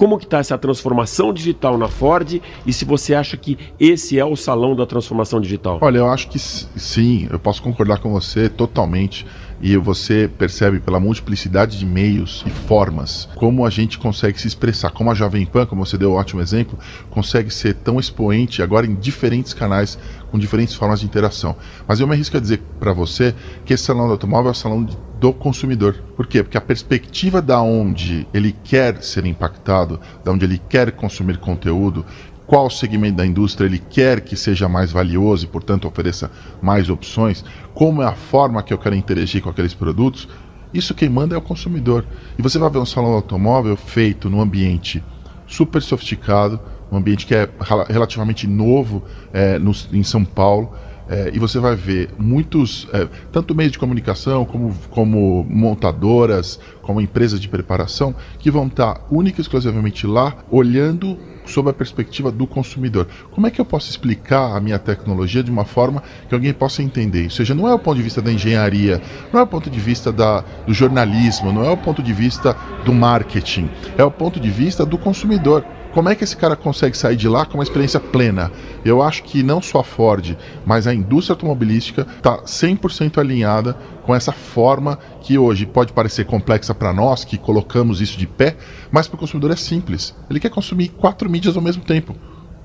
Como 0.00 0.16
que 0.16 0.24
está 0.24 0.38
essa 0.38 0.56
transformação 0.56 1.30
digital 1.30 1.76
na 1.76 1.86
Ford 1.86 2.40
e 2.66 2.72
se 2.72 2.86
você 2.86 3.14
acha 3.14 3.36
que 3.36 3.58
esse 3.78 4.18
é 4.18 4.24
o 4.24 4.34
salão 4.34 4.74
da 4.74 4.86
transformação 4.86 5.40
digital? 5.42 5.78
Olha, 5.82 5.98
eu 5.98 6.10
acho 6.10 6.28
que 6.28 6.38
sim, 6.38 7.28
eu 7.30 7.38
posso 7.38 7.62
concordar 7.62 7.98
com 7.98 8.10
você 8.10 8.48
totalmente 8.48 9.26
e 9.60 9.76
você 9.76 10.30
percebe 10.38 10.80
pela 10.80 10.98
multiplicidade 10.98 11.78
de 11.78 11.84
meios 11.84 12.44
e 12.46 12.50
formas 12.50 13.28
como 13.36 13.66
a 13.66 13.70
gente 13.70 13.98
consegue 13.98 14.40
se 14.40 14.48
expressar, 14.48 14.90
como 14.90 15.10
a 15.10 15.14
Jovem 15.14 15.44
Pan, 15.44 15.66
como 15.66 15.84
você 15.84 15.98
deu 15.98 16.12
um 16.12 16.14
ótimo 16.14 16.40
exemplo, 16.40 16.78
consegue 17.10 17.50
ser 17.50 17.74
tão 17.74 17.98
expoente 17.98 18.62
agora 18.62 18.86
em 18.86 18.94
diferentes 18.94 19.52
canais 19.52 19.98
com 20.30 20.38
diferentes 20.38 20.74
formas 20.74 21.00
de 21.00 21.06
interação. 21.06 21.56
Mas 21.86 22.00
eu 22.00 22.06
me 22.06 22.14
arrisco 22.14 22.36
a 22.36 22.40
dizer 22.40 22.62
para 22.78 22.92
você 22.92 23.34
que 23.64 23.74
esse 23.74 23.84
salão 23.84 24.06
do 24.06 24.12
automóvel 24.12 24.48
é 24.48 24.52
o 24.52 24.54
salão 24.54 24.86
do 25.20 25.32
consumidor. 25.34 26.02
Por 26.16 26.26
quê? 26.26 26.42
Porque 26.42 26.56
a 26.56 26.62
perspectiva 26.62 27.42
da 27.42 27.60
onde 27.60 28.26
ele 28.32 28.56
quer 28.64 29.02
ser 29.02 29.26
impactado, 29.26 30.00
da 30.24 30.32
onde 30.32 30.46
ele 30.46 30.60
quer 30.68 30.92
consumir 30.92 31.36
conteúdo, 31.36 32.06
qual 32.50 32.68
segmento 32.68 33.18
da 33.18 33.24
indústria 33.24 33.64
ele 33.64 33.78
quer 33.78 34.22
que 34.22 34.34
seja 34.34 34.68
mais 34.68 34.90
valioso 34.90 35.44
e, 35.44 35.48
portanto, 35.48 35.86
ofereça 35.86 36.28
mais 36.60 36.90
opções, 36.90 37.44
como 37.72 38.02
é 38.02 38.06
a 38.06 38.12
forma 38.12 38.60
que 38.60 38.74
eu 38.74 38.78
quero 38.78 38.96
interagir 38.96 39.40
com 39.40 39.48
aqueles 39.48 39.72
produtos, 39.72 40.28
isso 40.74 40.92
quem 40.92 41.08
manda 41.08 41.36
é 41.36 41.38
o 41.38 41.40
consumidor. 41.40 42.04
E 42.36 42.42
você 42.42 42.58
vai 42.58 42.68
ver 42.68 42.78
um 42.78 42.84
salão 42.84 43.12
automóvel 43.12 43.76
feito 43.76 44.28
num 44.28 44.40
ambiente 44.40 45.00
super 45.46 45.80
sofisticado, 45.80 46.58
um 46.90 46.96
ambiente 46.96 47.24
que 47.24 47.36
é 47.36 47.48
relativamente 47.88 48.48
novo 48.48 49.04
é, 49.32 49.56
no, 49.56 49.70
em 49.92 50.02
São 50.02 50.24
Paulo. 50.24 50.74
É, 51.10 51.28
e 51.34 51.40
você 51.40 51.58
vai 51.58 51.74
ver 51.74 52.08
muitos, 52.16 52.86
é, 52.92 53.08
tanto 53.32 53.52
meios 53.52 53.72
de 53.72 53.80
comunicação, 53.80 54.44
como, 54.44 54.72
como 54.90 55.44
montadoras, 55.50 56.60
como 56.80 57.00
empresas 57.00 57.40
de 57.40 57.48
preparação, 57.48 58.14
que 58.38 58.48
vão 58.48 58.68
estar 58.68 59.04
única 59.10 59.40
e 59.40 59.42
exclusivamente 59.42 60.06
lá, 60.06 60.36
olhando 60.48 61.18
sob 61.44 61.68
a 61.68 61.72
perspectiva 61.72 62.30
do 62.30 62.46
consumidor. 62.46 63.08
Como 63.32 63.44
é 63.44 63.50
que 63.50 63.60
eu 63.60 63.64
posso 63.64 63.90
explicar 63.90 64.56
a 64.56 64.60
minha 64.60 64.78
tecnologia 64.78 65.42
de 65.42 65.50
uma 65.50 65.64
forma 65.64 66.00
que 66.28 66.34
alguém 66.34 66.52
possa 66.52 66.80
entender? 66.80 67.24
Ou 67.24 67.30
seja, 67.30 67.56
não 67.56 67.66
é 67.66 67.74
o 67.74 67.78
ponto 67.78 67.96
de 67.96 68.04
vista 68.04 68.22
da 68.22 68.32
engenharia, 68.32 69.02
não 69.32 69.40
é 69.40 69.42
o 69.42 69.46
ponto 69.48 69.68
de 69.68 69.80
vista 69.80 70.12
da, 70.12 70.44
do 70.64 70.72
jornalismo, 70.72 71.52
não 71.52 71.64
é 71.64 71.70
o 71.70 71.76
ponto 71.76 72.04
de 72.04 72.12
vista 72.12 72.56
do 72.84 72.92
marketing, 72.92 73.68
é 73.98 74.04
o 74.04 74.12
ponto 74.12 74.38
de 74.38 74.48
vista 74.48 74.86
do 74.86 74.96
consumidor. 74.96 75.64
Como 75.92 76.08
é 76.08 76.14
que 76.14 76.22
esse 76.22 76.36
cara 76.36 76.54
consegue 76.54 76.96
sair 76.96 77.16
de 77.16 77.28
lá 77.28 77.44
com 77.44 77.54
uma 77.54 77.64
experiência 77.64 77.98
plena? 77.98 78.52
Eu 78.84 79.02
acho 79.02 79.24
que 79.24 79.42
não 79.42 79.60
só 79.60 79.80
a 79.80 79.84
Ford, 79.84 80.36
mas 80.64 80.86
a 80.86 80.94
indústria 80.94 81.34
automobilística 81.34 82.06
está 82.16 82.38
100% 82.42 83.18
alinhada 83.18 83.76
com 84.04 84.14
essa 84.14 84.30
forma 84.30 84.98
que 85.20 85.36
hoje 85.36 85.66
pode 85.66 85.92
parecer 85.92 86.26
complexa 86.26 86.72
para 86.72 86.92
nós, 86.92 87.24
que 87.24 87.36
colocamos 87.36 88.00
isso 88.00 88.16
de 88.16 88.26
pé, 88.26 88.56
mas 88.90 89.08
para 89.08 89.16
o 89.16 89.18
consumidor 89.18 89.50
é 89.50 89.56
simples. 89.56 90.14
Ele 90.30 90.38
quer 90.38 90.50
consumir 90.50 90.90
quatro 90.90 91.28
mídias 91.28 91.56
ao 91.56 91.62
mesmo 91.62 91.82
tempo 91.82 92.14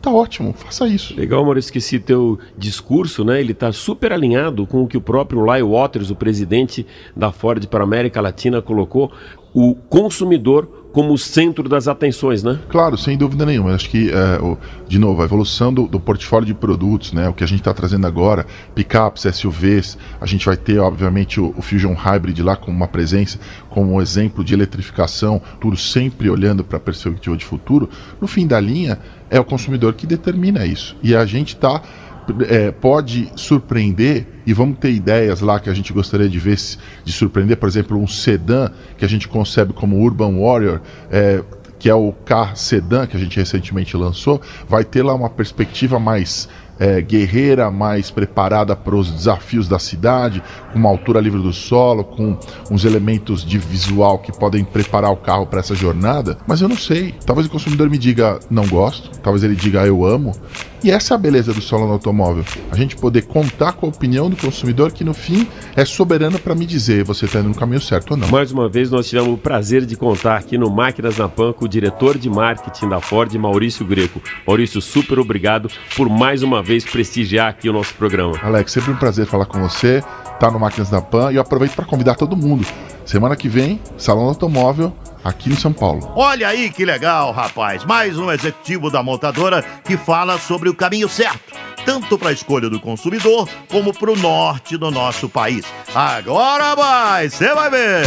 tá 0.06 0.12
ótimo, 0.12 0.54
faça 0.54 0.88
isso. 0.88 1.18
Legal, 1.18 1.44
Maurício, 1.44 1.72
que 1.72 1.80
esse 1.80 2.00
teu 2.00 2.38
discurso, 2.56 3.26
né, 3.26 3.42
ele 3.42 3.56
tá 3.56 3.72
super 3.72 4.14
alinhado 4.14 4.68
com 4.68 4.84
o 4.84 4.88
que 4.88 4.96
o 4.96 5.02
próprio 5.02 5.44
Lyle 5.44 5.64
Waters, 5.64 6.12
o 6.12 6.16
presidente 6.16 6.86
da 7.16 7.32
Ford 7.32 7.66
para 7.66 7.80
a 7.80 7.84
América 7.84 8.22
Latina, 8.22 8.62
colocou. 8.62 9.12
O 9.52 9.74
consumidor 9.74 10.85
como 10.96 11.18
centro 11.18 11.68
das 11.68 11.90
atenções, 11.90 12.42
né? 12.42 12.58
Claro, 12.70 12.98
sem 12.98 13.18
dúvida 13.18 13.46
nenhuma. 13.46 13.76
Acho 13.76 13.90
que, 13.90 14.10
é, 14.10 14.42
o, 14.42 14.58
de 14.88 14.98
novo, 14.98 15.22
a 15.22 15.26
evolução 15.26 15.74
do, 15.74 15.90
do, 15.90 16.00
portfólio 16.00 16.46
de 16.48 16.54
produtos, 16.54 17.12
né? 17.12 17.28
O 17.28 17.34
que 17.34 17.44
a 17.44 17.48
gente 17.48 17.60
está 17.60 17.74
trazendo 17.74 18.08
agora, 18.08 18.46
pickups, 18.74 19.28
SUVs, 19.36 19.98
a 20.22 20.26
gente 20.26 20.46
vai 20.46 20.56
ter, 20.56 20.80
obviamente, 20.80 21.38
o, 21.38 21.54
o, 21.58 21.62
Fusion 21.62 21.94
Hybrid 21.94 22.40
lá 22.40 22.56
com 22.56 22.72
uma 22.72 22.88
presença, 22.88 23.38
como 23.70 23.96
um 23.96 24.02
exemplo 24.02 24.42
de 24.42 24.54
eletrificação, 24.54 25.42
tudo 25.60 25.76
sempre 25.76 26.30
olhando 26.30 26.64
para 26.64 26.78
a 26.78 26.80
perspectiva 26.80 27.36
de 27.36 27.44
futuro. 27.44 27.90
No 28.22 28.26
fim 28.26 28.48
da 28.48 28.58
linha, 28.58 28.98
é 29.30 29.38
o 29.38 29.44
consumidor 29.44 29.96
que 29.96 30.08
determina 30.08 30.66
isso. 30.66 30.96
E 31.04 31.14
a 31.14 31.26
gente 31.26 31.56
está 31.56 31.82
é, 32.48 32.72
pode 32.72 33.32
surpreender 33.36 34.28
e 34.46 34.54
vamos 34.54 34.78
ter 34.78 34.92
ideias 34.92 35.42
lá 35.42 35.60
que 35.60 35.70
a 35.70 35.74
gente 35.74 35.92
gostaria 35.92 36.30
de 36.30 36.40
ver 36.40 36.58
de 37.04 37.12
surpreender, 37.12 37.58
por 37.58 37.68
exemplo, 37.68 37.98
um 37.98 38.08
sedã 38.08 38.70
que 38.98 39.04
a 39.04 39.08
gente 39.08 39.28
concebe 39.28 39.74
como 39.74 39.98
Urban 39.98 40.40
Warrior, 40.40 40.80
é, 41.12 41.44
que 41.78 41.90
é 41.90 41.96
o 41.96 42.12
carro 42.12 42.56
sedã 42.56 43.06
que 43.06 43.18
a 43.18 43.20
gente 43.20 43.38
recentemente 43.38 43.96
lançou, 43.98 44.42
vai 44.68 44.84
ter 44.84 45.04
lá 45.04 45.14
uma 45.14 45.30
perspectiva 45.30 46.00
mais 46.00 46.48
é, 46.80 47.02
guerreira, 47.02 47.72
mais 47.72 48.12
preparada 48.12 48.76
para 48.76 48.96
os 48.96 49.12
desafios 49.12 49.68
da 49.68 49.80
cidade, 49.80 50.42
com 50.72 50.80
uma 50.80 50.90
altura 50.90 51.20
livre 51.20 51.42
do 51.42 51.54
solo, 51.54 52.04
com 52.04 52.38
uns 52.70 52.86
elementos 52.86 53.46
de 53.46 53.58
visual 53.58 54.20
que 54.20 54.32
podem 54.32 54.64
preparar 54.64 55.12
o 55.12 55.18
carro 55.18 55.46
para 55.46 55.60
essa 55.60 55.76
jornada. 55.76 56.38
Mas 56.48 56.62
eu 56.62 56.68
não 56.68 56.78
sei. 56.78 57.14
Talvez 57.26 57.48
o 57.48 57.52
consumidor 57.52 57.90
me 57.90 57.98
diga 57.98 58.40
não 58.50 58.68
gosto, 58.68 59.12
talvez 59.20 59.44
ele 59.44 59.56
diga 59.56 59.86
eu 59.86 60.06
amo. 60.06 60.34
E 60.86 60.91
essa 60.91 61.15
é 61.15 61.15
a 61.15 61.17
beleza 61.17 61.52
do 61.52 61.63
salão 61.63 61.88
do 61.88 61.93
automóvel. 61.93 62.45
A 62.69 62.76
gente 62.76 62.95
poder 62.95 63.24
contar 63.24 63.74
com 63.74 63.88
a 63.88 63.89
opinião 63.89 64.30
do 64.30 64.38
consumidor 64.38 64.91
que 64.91 65.04
no 65.04 65.15
fim 65.15 65.48
é 65.76 65.84
soberano 65.84 66.38
para 66.38 66.54
me 66.54 66.63
dizer 66.63 67.04
você 67.04 67.26
está 67.26 67.39
indo 67.39 67.50
no 67.50 67.56
caminho 67.56 67.82
certo 67.82 68.12
ou 68.12 68.17
não. 68.17 68.28
Mais 68.28 68.52
uma 68.52 68.69
vez 68.69 68.91
nós 68.91 69.10
tivemos 69.10 69.34
o 69.34 69.36
prazer 69.38 69.84
de 69.84 69.95
contar 69.95 70.38
aqui 70.38 70.60
no 70.60 70.69
Máquinas 70.69 71.17
na 71.17 71.28
Pan 71.28 71.54
com 71.54 71.65
o 71.65 71.67
diretor 71.67 72.19
de 72.19 72.30
marketing 72.30 72.88
da 72.88 73.02
Ford, 73.02 73.34
Maurício 73.34 73.84
Greco. 73.84 74.21
Maurício, 74.45 74.80
super 74.80 75.17
obrigado 75.17 75.71
por 75.98 76.08
mais 76.08 76.43
uma 76.43 76.62
vez 76.62 76.86
prestigiar 76.86 77.48
aqui 77.48 77.67
o 77.67 77.74
nosso 77.74 77.95
programa. 77.95 78.38
Alex, 78.43 78.71
sempre 78.71 78.91
um 78.91 78.95
prazer 78.95 79.26
falar 79.26 79.48
com 79.48 79.60
você, 79.67 80.04
tá 80.39 80.52
no 80.52 80.60
Máquinas 80.60 80.91
da 80.91 81.02
Pan 81.02 81.32
e 81.32 81.38
eu 81.38 81.41
aproveito 81.41 81.74
para 81.74 81.86
convidar 81.86 82.13
todo 82.13 82.38
mundo. 82.38 82.63
Semana 83.04 83.36
que 83.36 83.50
vem, 83.50 83.82
Salão 83.98 84.26
do 84.26 84.30
Automóvel, 84.30 84.93
aqui 85.26 85.52
em 85.52 85.56
São 85.56 85.74
Paulo. 85.74 86.14
Olha 86.16 86.48
aí 86.48 86.70
que 86.70 86.86
legal, 86.86 87.32
rapaz. 87.32 87.84
Mais 87.84 88.20
um 88.20 88.32
executivo 88.32 88.92
da 88.92 89.02
montadora 89.02 89.64
que 89.84 89.98
fala 89.98 90.38
sobre 90.38 90.70
o 90.70 90.76
caminho 90.76 91.10
certo, 91.10 91.54
tanto 91.84 92.18
para 92.18 92.30
a 92.30 92.34
escolha 92.34 92.70
do 92.70 92.80
consumidor 92.80 93.50
como 93.70 93.92
para 93.92 94.12
o 94.12 94.16
norte 94.16 94.78
do 94.78 94.92
nosso 94.92 95.28
país. 95.28 95.66
Agora 95.94 96.76
vai, 96.76 97.28
você 97.28 97.54
vai 97.56 97.70
ver. 97.72 98.06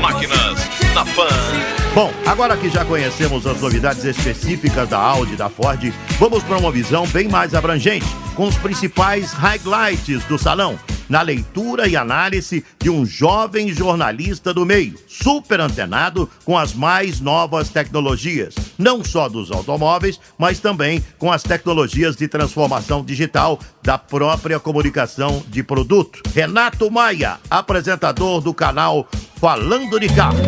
Máquinas 0.00 0.58
na 0.94 1.04
Pan. 1.04 1.71
Bom, 1.94 2.10
agora 2.24 2.56
que 2.56 2.70
já 2.70 2.86
conhecemos 2.86 3.46
as 3.46 3.60
novidades 3.60 4.02
específicas 4.02 4.88
da 4.88 4.98
Audi 4.98 5.34
e 5.34 5.36
da 5.36 5.50
Ford, 5.50 5.92
vamos 6.18 6.42
para 6.42 6.56
uma 6.56 6.72
visão 6.72 7.06
bem 7.08 7.28
mais 7.28 7.54
abrangente, 7.54 8.06
com 8.34 8.46
os 8.46 8.56
principais 8.56 9.34
highlights 9.34 10.24
do 10.24 10.38
salão, 10.38 10.78
na 11.06 11.20
leitura 11.20 11.86
e 11.86 11.94
análise 11.94 12.64
de 12.80 12.88
um 12.88 13.04
jovem 13.04 13.68
jornalista 13.74 14.54
do 14.54 14.64
meio, 14.64 14.94
super 15.06 15.60
antenado 15.60 16.30
com 16.46 16.56
as 16.56 16.72
mais 16.72 17.20
novas 17.20 17.68
tecnologias, 17.68 18.54
não 18.82 19.04
só 19.04 19.28
dos 19.28 19.50
automóveis, 19.52 20.20
mas 20.36 20.58
também 20.58 21.02
com 21.18 21.30
as 21.30 21.42
tecnologias 21.42 22.16
de 22.16 22.26
transformação 22.26 23.04
digital 23.04 23.58
da 23.82 23.96
própria 23.96 24.58
comunicação 24.58 25.42
de 25.48 25.62
produto. 25.62 26.20
Renato 26.34 26.90
Maia, 26.90 27.38
apresentador 27.48 28.40
do 28.40 28.52
canal 28.52 29.08
falando 29.36 29.98
de 29.98 30.08
carro. 30.08 30.38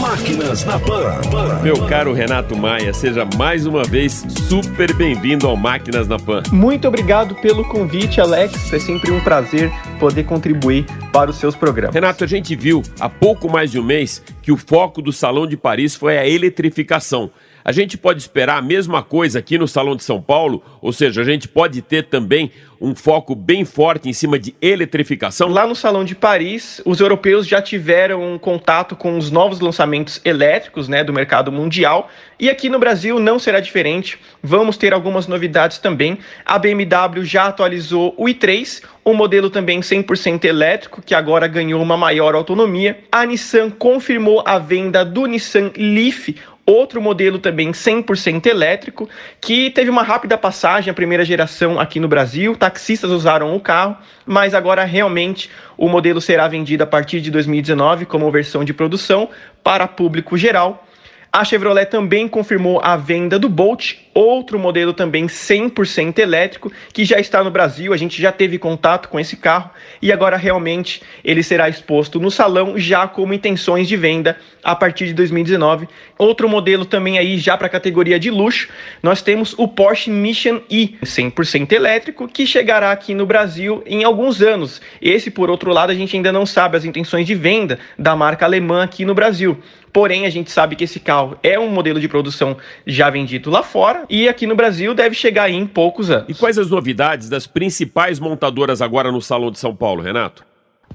Máquinas 0.00 0.64
na 0.64 0.78
Pan. 0.78 1.20
Meu 1.62 1.86
caro 1.86 2.14
Renato 2.14 2.56
Maia, 2.56 2.94
seja 2.94 3.26
mais 3.36 3.66
uma 3.66 3.84
vez 3.84 4.24
super 4.48 4.94
bem-vindo 4.94 5.46
ao 5.46 5.54
Máquinas 5.54 6.08
na 6.08 6.18
Pan. 6.18 6.42
Muito 6.50 6.88
obrigado 6.88 7.34
pelo 7.36 7.62
convite, 7.68 8.20
Alex. 8.20 8.72
É 8.72 8.78
sempre 8.78 9.10
um 9.10 9.20
prazer 9.20 9.70
poder 10.00 10.24
contribuir 10.24 10.86
para 11.12 11.30
os 11.30 11.36
seus 11.36 11.54
programas. 11.54 11.94
Renato, 11.94 12.24
a 12.24 12.26
gente 12.26 12.56
viu 12.56 12.82
há 12.98 13.08
pouco 13.08 13.50
mais 13.50 13.70
de 13.70 13.78
um 13.78 13.84
mês 13.84 14.22
que 14.40 14.50
o 14.50 14.56
foco 14.56 15.02
do 15.02 15.12
Salão 15.12 15.46
de 15.46 15.56
Paris 15.56 15.94
foi 15.94 16.16
a 16.16 16.26
eletrificação. 16.26 17.30
A 17.68 17.72
gente 17.72 17.98
pode 17.98 18.18
esperar 18.18 18.56
a 18.56 18.62
mesma 18.62 19.02
coisa 19.02 19.40
aqui 19.40 19.58
no 19.58 19.68
Salão 19.68 19.94
de 19.94 20.02
São 20.02 20.22
Paulo, 20.22 20.64
ou 20.80 20.90
seja, 20.90 21.20
a 21.20 21.24
gente 21.24 21.46
pode 21.46 21.82
ter 21.82 22.04
também 22.04 22.50
um 22.80 22.94
foco 22.94 23.34
bem 23.34 23.64
forte 23.64 24.08
em 24.08 24.12
cima 24.12 24.38
de 24.38 24.54
eletrificação? 24.62 25.48
Lá 25.48 25.66
no 25.66 25.74
Salão 25.74 26.04
de 26.04 26.14
Paris, 26.14 26.80
os 26.84 27.00
europeus 27.00 27.46
já 27.46 27.60
tiveram 27.60 28.22
um 28.22 28.38
contato 28.38 28.96
com 28.96 29.18
os 29.18 29.30
novos 29.30 29.60
lançamentos 29.60 30.20
elétricos 30.24 30.88
né, 30.88 31.02
do 31.02 31.12
mercado 31.12 31.50
mundial 31.50 32.08
e 32.38 32.48
aqui 32.48 32.68
no 32.68 32.78
Brasil 32.78 33.18
não 33.18 33.38
será 33.38 33.58
diferente. 33.60 34.18
Vamos 34.42 34.76
ter 34.76 34.94
algumas 34.94 35.26
novidades 35.26 35.78
também. 35.78 36.18
A 36.46 36.58
BMW 36.58 37.24
já 37.24 37.46
atualizou 37.46 38.14
o 38.16 38.26
i3, 38.26 38.82
um 39.04 39.14
modelo 39.14 39.50
também 39.50 39.80
100% 39.80 40.44
elétrico, 40.44 41.02
que 41.02 41.14
agora 41.14 41.48
ganhou 41.48 41.82
uma 41.82 41.96
maior 41.96 42.34
autonomia. 42.34 43.00
A 43.10 43.26
Nissan 43.26 43.70
confirmou 43.70 44.42
a 44.46 44.58
venda 44.58 45.04
do 45.04 45.26
Nissan 45.26 45.72
Leaf, 45.76 46.28
outro 46.68 47.00
modelo 47.00 47.38
também 47.38 47.72
100% 47.72 48.46
elétrico, 48.46 49.08
que 49.40 49.70
teve 49.70 49.88
uma 49.88 50.02
rápida 50.02 50.36
passagem, 50.36 50.90
a 50.90 50.94
primeira 50.94 51.24
geração 51.24 51.80
aqui 51.80 51.98
no 51.98 52.06
Brasil. 52.06 52.54
Taxistas 52.54 53.10
usaram 53.10 53.56
o 53.56 53.60
carro, 53.60 53.96
mas 54.26 54.54
agora 54.54 54.84
realmente 54.84 55.50
o 55.78 55.88
modelo 55.88 56.20
será 56.20 56.46
vendido 56.46 56.84
a 56.84 56.86
partir 56.86 57.22
de 57.22 57.30
2019 57.30 58.04
como 58.04 58.30
versão 58.30 58.64
de 58.64 58.74
produção 58.74 59.30
para 59.64 59.88
público 59.88 60.36
geral. 60.36 60.84
A 61.30 61.44
Chevrolet 61.44 61.84
também 61.84 62.26
confirmou 62.26 62.80
a 62.82 62.96
venda 62.96 63.38
do 63.38 63.50
Bolt, 63.50 63.96
outro 64.14 64.58
modelo 64.58 64.94
também 64.94 65.26
100% 65.26 66.18
elétrico, 66.18 66.72
que 66.92 67.04
já 67.04 67.20
está 67.20 67.44
no 67.44 67.50
Brasil. 67.50 67.92
A 67.92 67.98
gente 67.98 68.20
já 68.20 68.32
teve 68.32 68.58
contato 68.58 69.10
com 69.10 69.20
esse 69.20 69.36
carro 69.36 69.70
e 70.00 70.10
agora 70.10 70.38
realmente 70.38 71.02
ele 71.22 71.42
será 71.42 71.68
exposto 71.68 72.18
no 72.18 72.30
salão 72.30 72.78
já 72.78 73.06
como 73.06 73.34
intenções 73.34 73.86
de 73.86 73.94
venda 73.94 74.38
a 74.64 74.74
partir 74.74 75.04
de 75.04 75.12
2019. 75.12 75.86
Outro 76.16 76.48
modelo 76.48 76.86
também 76.86 77.18
aí 77.18 77.36
já 77.36 77.58
para 77.58 77.66
a 77.66 77.70
categoria 77.70 78.18
de 78.18 78.30
luxo, 78.30 78.68
nós 79.02 79.20
temos 79.20 79.54
o 79.58 79.68
Porsche 79.68 80.10
Mission 80.10 80.60
E 80.70 80.96
100% 81.04 81.72
elétrico 81.72 82.26
que 82.26 82.46
chegará 82.46 82.90
aqui 82.90 83.14
no 83.14 83.26
Brasil 83.26 83.82
em 83.86 84.02
alguns 84.02 84.40
anos. 84.40 84.80
Esse, 85.00 85.30
por 85.30 85.50
outro 85.50 85.72
lado, 85.72 85.92
a 85.92 85.94
gente 85.94 86.16
ainda 86.16 86.32
não 86.32 86.46
sabe 86.46 86.76
as 86.76 86.86
intenções 86.86 87.26
de 87.26 87.34
venda 87.34 87.78
da 87.98 88.16
marca 88.16 88.46
alemã 88.46 88.82
aqui 88.82 89.04
no 89.04 89.14
Brasil. 89.14 89.58
Porém, 89.92 90.26
a 90.26 90.30
gente 90.30 90.50
sabe 90.50 90.76
que 90.76 90.84
esse 90.84 91.00
carro 91.00 91.36
é 91.42 91.58
um 91.58 91.68
modelo 91.68 92.00
de 92.00 92.08
produção 92.08 92.56
já 92.86 93.10
vendido 93.10 93.50
lá 93.50 93.62
fora 93.62 94.04
e 94.08 94.28
aqui 94.28 94.46
no 94.46 94.56
Brasil 94.56 94.94
deve 94.94 95.14
chegar 95.14 95.50
em 95.50 95.66
poucos 95.66 96.10
anos. 96.10 96.26
E 96.28 96.34
quais 96.34 96.58
as 96.58 96.70
novidades 96.70 97.28
das 97.28 97.46
principais 97.46 98.18
montadoras 98.18 98.80
agora 98.82 99.12
no 99.12 99.20
Salão 99.20 99.50
de 99.50 99.58
São 99.58 99.74
Paulo, 99.74 100.02
Renato? 100.02 100.47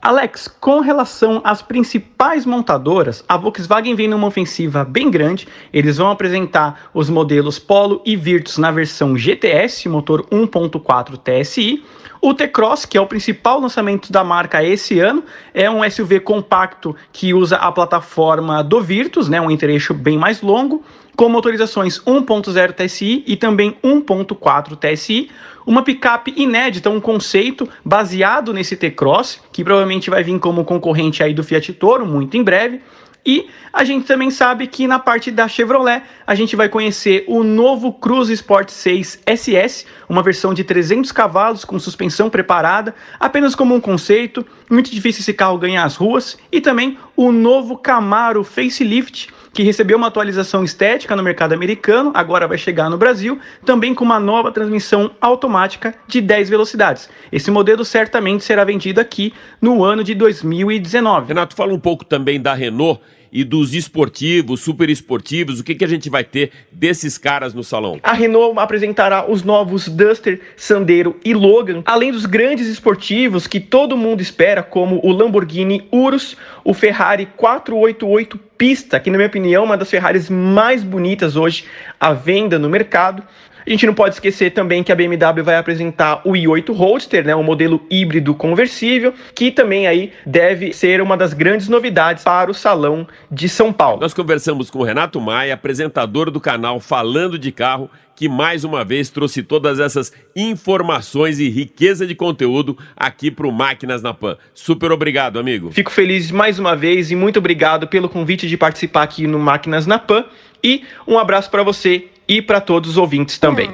Alex, 0.03 0.49
com 0.59 0.81
relação 0.81 1.39
às 1.45 1.61
principais 1.61 2.45
montadoras, 2.45 3.23
a 3.25 3.37
Volkswagen 3.37 3.95
vem 3.95 4.09
numa 4.09 4.27
ofensiva 4.27 4.83
bem 4.83 5.09
grande. 5.09 5.47
Eles 5.71 5.95
vão 5.95 6.11
apresentar 6.11 6.89
os 6.93 7.09
modelos 7.09 7.57
Polo 7.57 8.01
e 8.05 8.13
Virtus 8.17 8.57
na 8.57 8.69
versão 8.69 9.15
GTS, 9.15 9.87
motor 9.87 10.25
1.4 10.29 11.17
TSI. 11.17 11.85
O 12.19 12.33
T-Cross, 12.33 12.85
que 12.85 12.97
é 12.97 13.01
o 13.01 13.07
principal 13.07 13.61
lançamento 13.61 14.11
da 14.11 14.25
marca 14.25 14.61
esse 14.61 14.99
ano, 14.99 15.23
é 15.53 15.71
um 15.71 15.89
SUV 15.89 16.19
compacto 16.19 16.93
que 17.13 17.33
usa 17.33 17.55
a 17.55 17.71
plataforma 17.71 18.61
do 18.61 18.81
Virtus, 18.81 19.29
né, 19.29 19.39
um 19.39 19.49
entrecho 19.49 19.93
bem 19.93 20.17
mais 20.17 20.41
longo, 20.41 20.83
com 21.15 21.29
motorizações 21.29 21.99
1.0 21.99 22.73
TSI 22.73 23.23
e 23.27 23.35
também 23.35 23.77
1.4 23.83 24.77
TSI, 24.77 25.29
uma 25.65 25.83
picape 25.83 26.33
inédita, 26.35 26.89
um 26.89 26.99
conceito 26.99 27.69
baseado 27.85 28.53
nesse 28.53 28.75
T-Cross, 28.75 29.41
que 29.51 29.63
provavelmente 29.63 30.09
vai 30.09 30.23
vir 30.23 30.37
como 30.39 30.65
concorrente 30.65 31.23
aí 31.23 31.33
do 31.33 31.43
Fiat 31.43 31.73
Toro 31.73 32.05
muito 32.05 32.35
em 32.35 32.43
breve. 32.43 32.81
E 33.25 33.47
a 33.71 33.85
gente 33.85 34.05
também 34.05 34.29
sabe 34.29 34.67
que 34.67 34.85
na 34.85 34.99
parte 34.99 35.31
da 35.31 35.47
Chevrolet 35.47 36.03
a 36.27 36.35
gente 36.35 36.57
vai 36.57 36.67
conhecer 36.67 37.23
o 37.25 37.41
novo 37.41 37.93
Cruze 37.93 38.33
Sport 38.33 38.69
6 38.69 39.21
SS, 39.25 39.85
uma 40.09 40.21
versão 40.21 40.53
de 40.53 40.61
300 40.63 41.09
cavalos 41.13 41.63
com 41.63 41.79
suspensão 41.79 42.29
preparada, 42.29 42.93
apenas 43.17 43.55
como 43.55 43.73
um 43.73 43.79
conceito, 43.79 44.45
muito 44.69 44.91
difícil 44.91 45.21
esse 45.21 45.33
carro 45.33 45.57
ganhar 45.57 45.85
as 45.85 45.95
ruas, 45.95 46.37
e 46.51 46.59
também 46.59 46.97
o 47.15 47.31
novo 47.31 47.77
Camaro 47.77 48.43
Facelift, 48.43 49.29
que 49.53 49.63
recebeu 49.63 49.97
uma 49.97 50.07
atualização 50.07 50.63
estética 50.63 51.15
no 51.15 51.21
mercado 51.21 51.53
americano, 51.53 52.11
agora 52.13 52.47
vai 52.47 52.57
chegar 52.57 52.89
no 52.89 52.97
Brasil, 52.97 53.39
também 53.63 53.93
com 53.93 54.03
uma 54.03 54.19
nova 54.19 54.51
transmissão 54.51 55.11
automática 55.21 55.93
de 56.07 56.19
10 56.19 56.49
velocidades. 56.49 57.09
Esse 57.31 57.51
modelo 57.51 57.85
certamente 57.85 58.43
será 58.43 58.63
vendido 58.63 58.99
aqui 58.99 59.33
no 59.61 59.83
ano 59.83 60.03
de 60.03 60.15
2019. 60.15 61.27
Renato, 61.27 61.55
fala 61.55 61.73
um 61.73 61.79
pouco 61.79 62.03
também 62.03 62.41
da 62.41 62.53
Renault 62.53 62.99
e 63.33 63.43
dos 63.43 63.73
esportivos, 63.73 64.61
super 64.61 64.91
esportivos, 64.91 65.59
o 65.59 65.63
que, 65.63 65.73
que 65.73 65.83
a 65.83 65.87
gente 65.87 66.07
vai 66.07 66.23
ter 66.23 66.51
desses 66.71 67.17
caras 67.17 67.51
no 67.51 67.63
salão? 67.63 67.99
A 68.03 68.13
Renault 68.13 68.59
apresentará 68.59 69.29
os 69.29 69.41
novos 69.41 69.89
Duster, 69.89 70.39
Sandero 70.55 71.19
e 71.25 71.33
Logan, 71.33 71.81
além 71.83 72.11
dos 72.11 72.27
grandes 72.27 72.67
esportivos 72.67 73.47
que 73.47 73.59
todo 73.59 73.97
mundo 73.97 74.21
espera, 74.21 74.61
como 74.61 75.01
o 75.03 75.11
Lamborghini 75.11 75.87
Urus, 75.91 76.37
o 76.63 76.75
Ferrari 76.75 77.27
488 77.35 78.39
Pista, 78.55 78.99
que 78.99 79.09
na 79.09 79.17
minha 79.17 79.27
opinião 79.27 79.63
é 79.63 79.65
uma 79.65 79.77
das 79.77 79.89
Ferraris 79.89 80.29
mais 80.29 80.83
bonitas 80.83 81.35
hoje 81.35 81.65
à 81.99 82.13
venda 82.13 82.59
no 82.59 82.69
mercado. 82.69 83.23
A 83.65 83.69
gente 83.69 83.85
não 83.85 83.93
pode 83.93 84.15
esquecer 84.15 84.51
também 84.51 84.83
que 84.83 84.91
a 84.91 84.95
BMW 84.95 85.43
vai 85.43 85.55
apresentar 85.55 86.21
o 86.25 86.31
i8 86.31 86.75
Roadster, 86.75 87.25
né, 87.25 87.35
um 87.35 87.43
modelo 87.43 87.85
híbrido 87.89 88.33
conversível, 88.35 89.13
que 89.33 89.51
também 89.51 89.87
aí 89.87 90.11
deve 90.25 90.73
ser 90.73 91.01
uma 91.01 91.15
das 91.15 91.33
grandes 91.33 91.69
novidades 91.69 92.23
para 92.23 92.51
o 92.51 92.53
Salão 92.53 93.07
de 93.31 93.47
São 93.47 93.71
Paulo. 93.71 94.01
Nós 94.01 94.13
conversamos 94.13 94.69
com 94.69 94.79
o 94.79 94.83
Renato 94.83 95.21
Maia, 95.21 95.53
apresentador 95.53 96.29
do 96.29 96.41
canal 96.41 96.79
Falando 96.79 97.39
de 97.39 97.51
Carro, 97.51 97.89
que 98.15 98.29
mais 98.29 98.63
uma 98.63 98.83
vez 98.83 99.09
trouxe 99.09 99.41
todas 99.41 99.79
essas 99.79 100.11
informações 100.35 101.39
e 101.39 101.49
riqueza 101.49 102.05
de 102.05 102.13
conteúdo 102.13 102.77
aqui 102.95 103.31
para 103.31 103.47
o 103.47 103.51
Máquinas 103.51 104.01
na 104.01 104.13
Pan. 104.13 104.37
Super 104.53 104.91
obrigado, 104.91 105.39
amigo. 105.39 105.71
Fico 105.71 105.91
feliz 105.91 106.29
mais 106.31 106.59
uma 106.59 106.75
vez 106.75 107.11
e 107.11 107.15
muito 107.15 107.39
obrigado 107.39 107.87
pelo 107.87 108.09
convite 108.09 108.47
de 108.47 108.57
participar 108.57 109.03
aqui 109.03 109.25
no 109.25 109.39
Máquinas 109.39 109.87
na 109.87 109.97
Pan. 109.97 110.25
E 110.63 110.83
um 111.07 111.17
abraço 111.17 111.49
para 111.49 111.63
você 111.63 112.07
e 112.27 112.41
para 112.41 112.61
todos 112.61 112.91
os 112.91 112.97
ouvintes 112.97 113.37
também. 113.37 113.69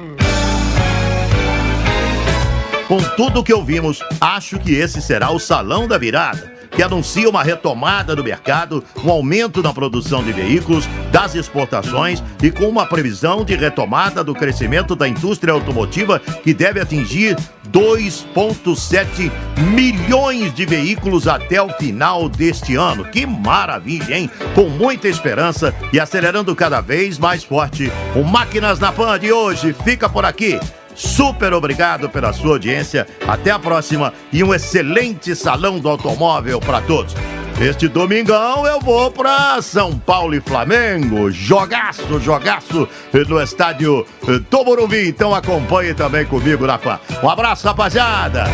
Com 2.88 2.98
tudo 3.16 3.44
que 3.44 3.54
ouvimos, 3.54 4.00
acho 4.20 4.58
que 4.58 4.72
esse 4.72 5.00
será 5.00 5.30
o 5.30 5.38
salão 5.38 5.86
da 5.86 5.96
virada, 5.96 6.52
que 6.72 6.82
anuncia 6.82 7.28
uma 7.28 7.42
retomada 7.42 8.16
do 8.16 8.24
mercado, 8.24 8.82
um 9.04 9.10
aumento 9.10 9.62
na 9.62 9.72
produção 9.72 10.24
de 10.24 10.32
veículos, 10.32 10.86
das 11.12 11.34
exportações 11.34 12.22
e 12.42 12.50
com 12.50 12.64
uma 12.64 12.86
previsão 12.86 13.44
de 13.44 13.54
retomada 13.54 14.24
do 14.24 14.34
crescimento 14.34 14.96
da 14.96 15.06
indústria 15.06 15.52
automotiva 15.52 16.18
que 16.18 16.52
deve 16.52 16.80
atingir 16.80 17.36
2,7 17.72 19.30
milhões 19.74 20.52
de 20.54 20.66
veículos 20.66 21.28
até 21.28 21.60
o 21.62 21.68
final 21.70 22.28
deste 22.28 22.74
ano. 22.76 23.04
Que 23.04 23.26
maravilha, 23.26 24.18
hein? 24.18 24.30
Com 24.54 24.68
muita 24.68 25.08
esperança 25.08 25.74
e 25.92 26.00
acelerando 26.00 26.54
cada 26.54 26.80
vez 26.80 27.18
mais 27.18 27.44
forte. 27.44 27.90
O 28.14 28.24
Máquinas 28.24 28.78
na 28.78 28.92
Pan 28.92 29.18
de 29.18 29.32
hoje 29.32 29.74
fica 29.84 30.08
por 30.08 30.24
aqui. 30.24 30.58
Super 30.94 31.52
obrigado 31.52 32.08
pela 32.08 32.32
sua 32.32 32.52
audiência. 32.52 33.06
Até 33.26 33.50
a 33.50 33.58
próxima 33.58 34.12
e 34.32 34.44
um 34.44 34.52
excelente 34.52 35.34
salão 35.34 35.78
do 35.78 35.88
automóvel 35.88 36.60
para 36.60 36.80
todos. 36.82 37.14
Este 37.58 37.88
domingão 37.88 38.66
eu 38.66 38.80
vou 38.80 39.10
para 39.10 39.60
São 39.62 39.98
Paulo 39.98 40.34
e 40.34 40.40
Flamengo. 40.40 41.30
Jogaço, 41.30 42.20
jogaço 42.20 42.88
no 43.28 43.40
estádio 43.40 44.06
do 44.50 44.64
Morumbi. 44.64 45.08
Então 45.08 45.34
acompanhe 45.34 45.94
também 45.94 46.24
comigo 46.24 46.66
na 46.66 46.78
PAN. 46.78 46.98
Um 47.22 47.28
abraço, 47.28 47.66
rapaziada. 47.66 48.44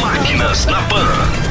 Máquinas 0.00 0.66
na 0.66 0.82
Pan. 0.82 1.41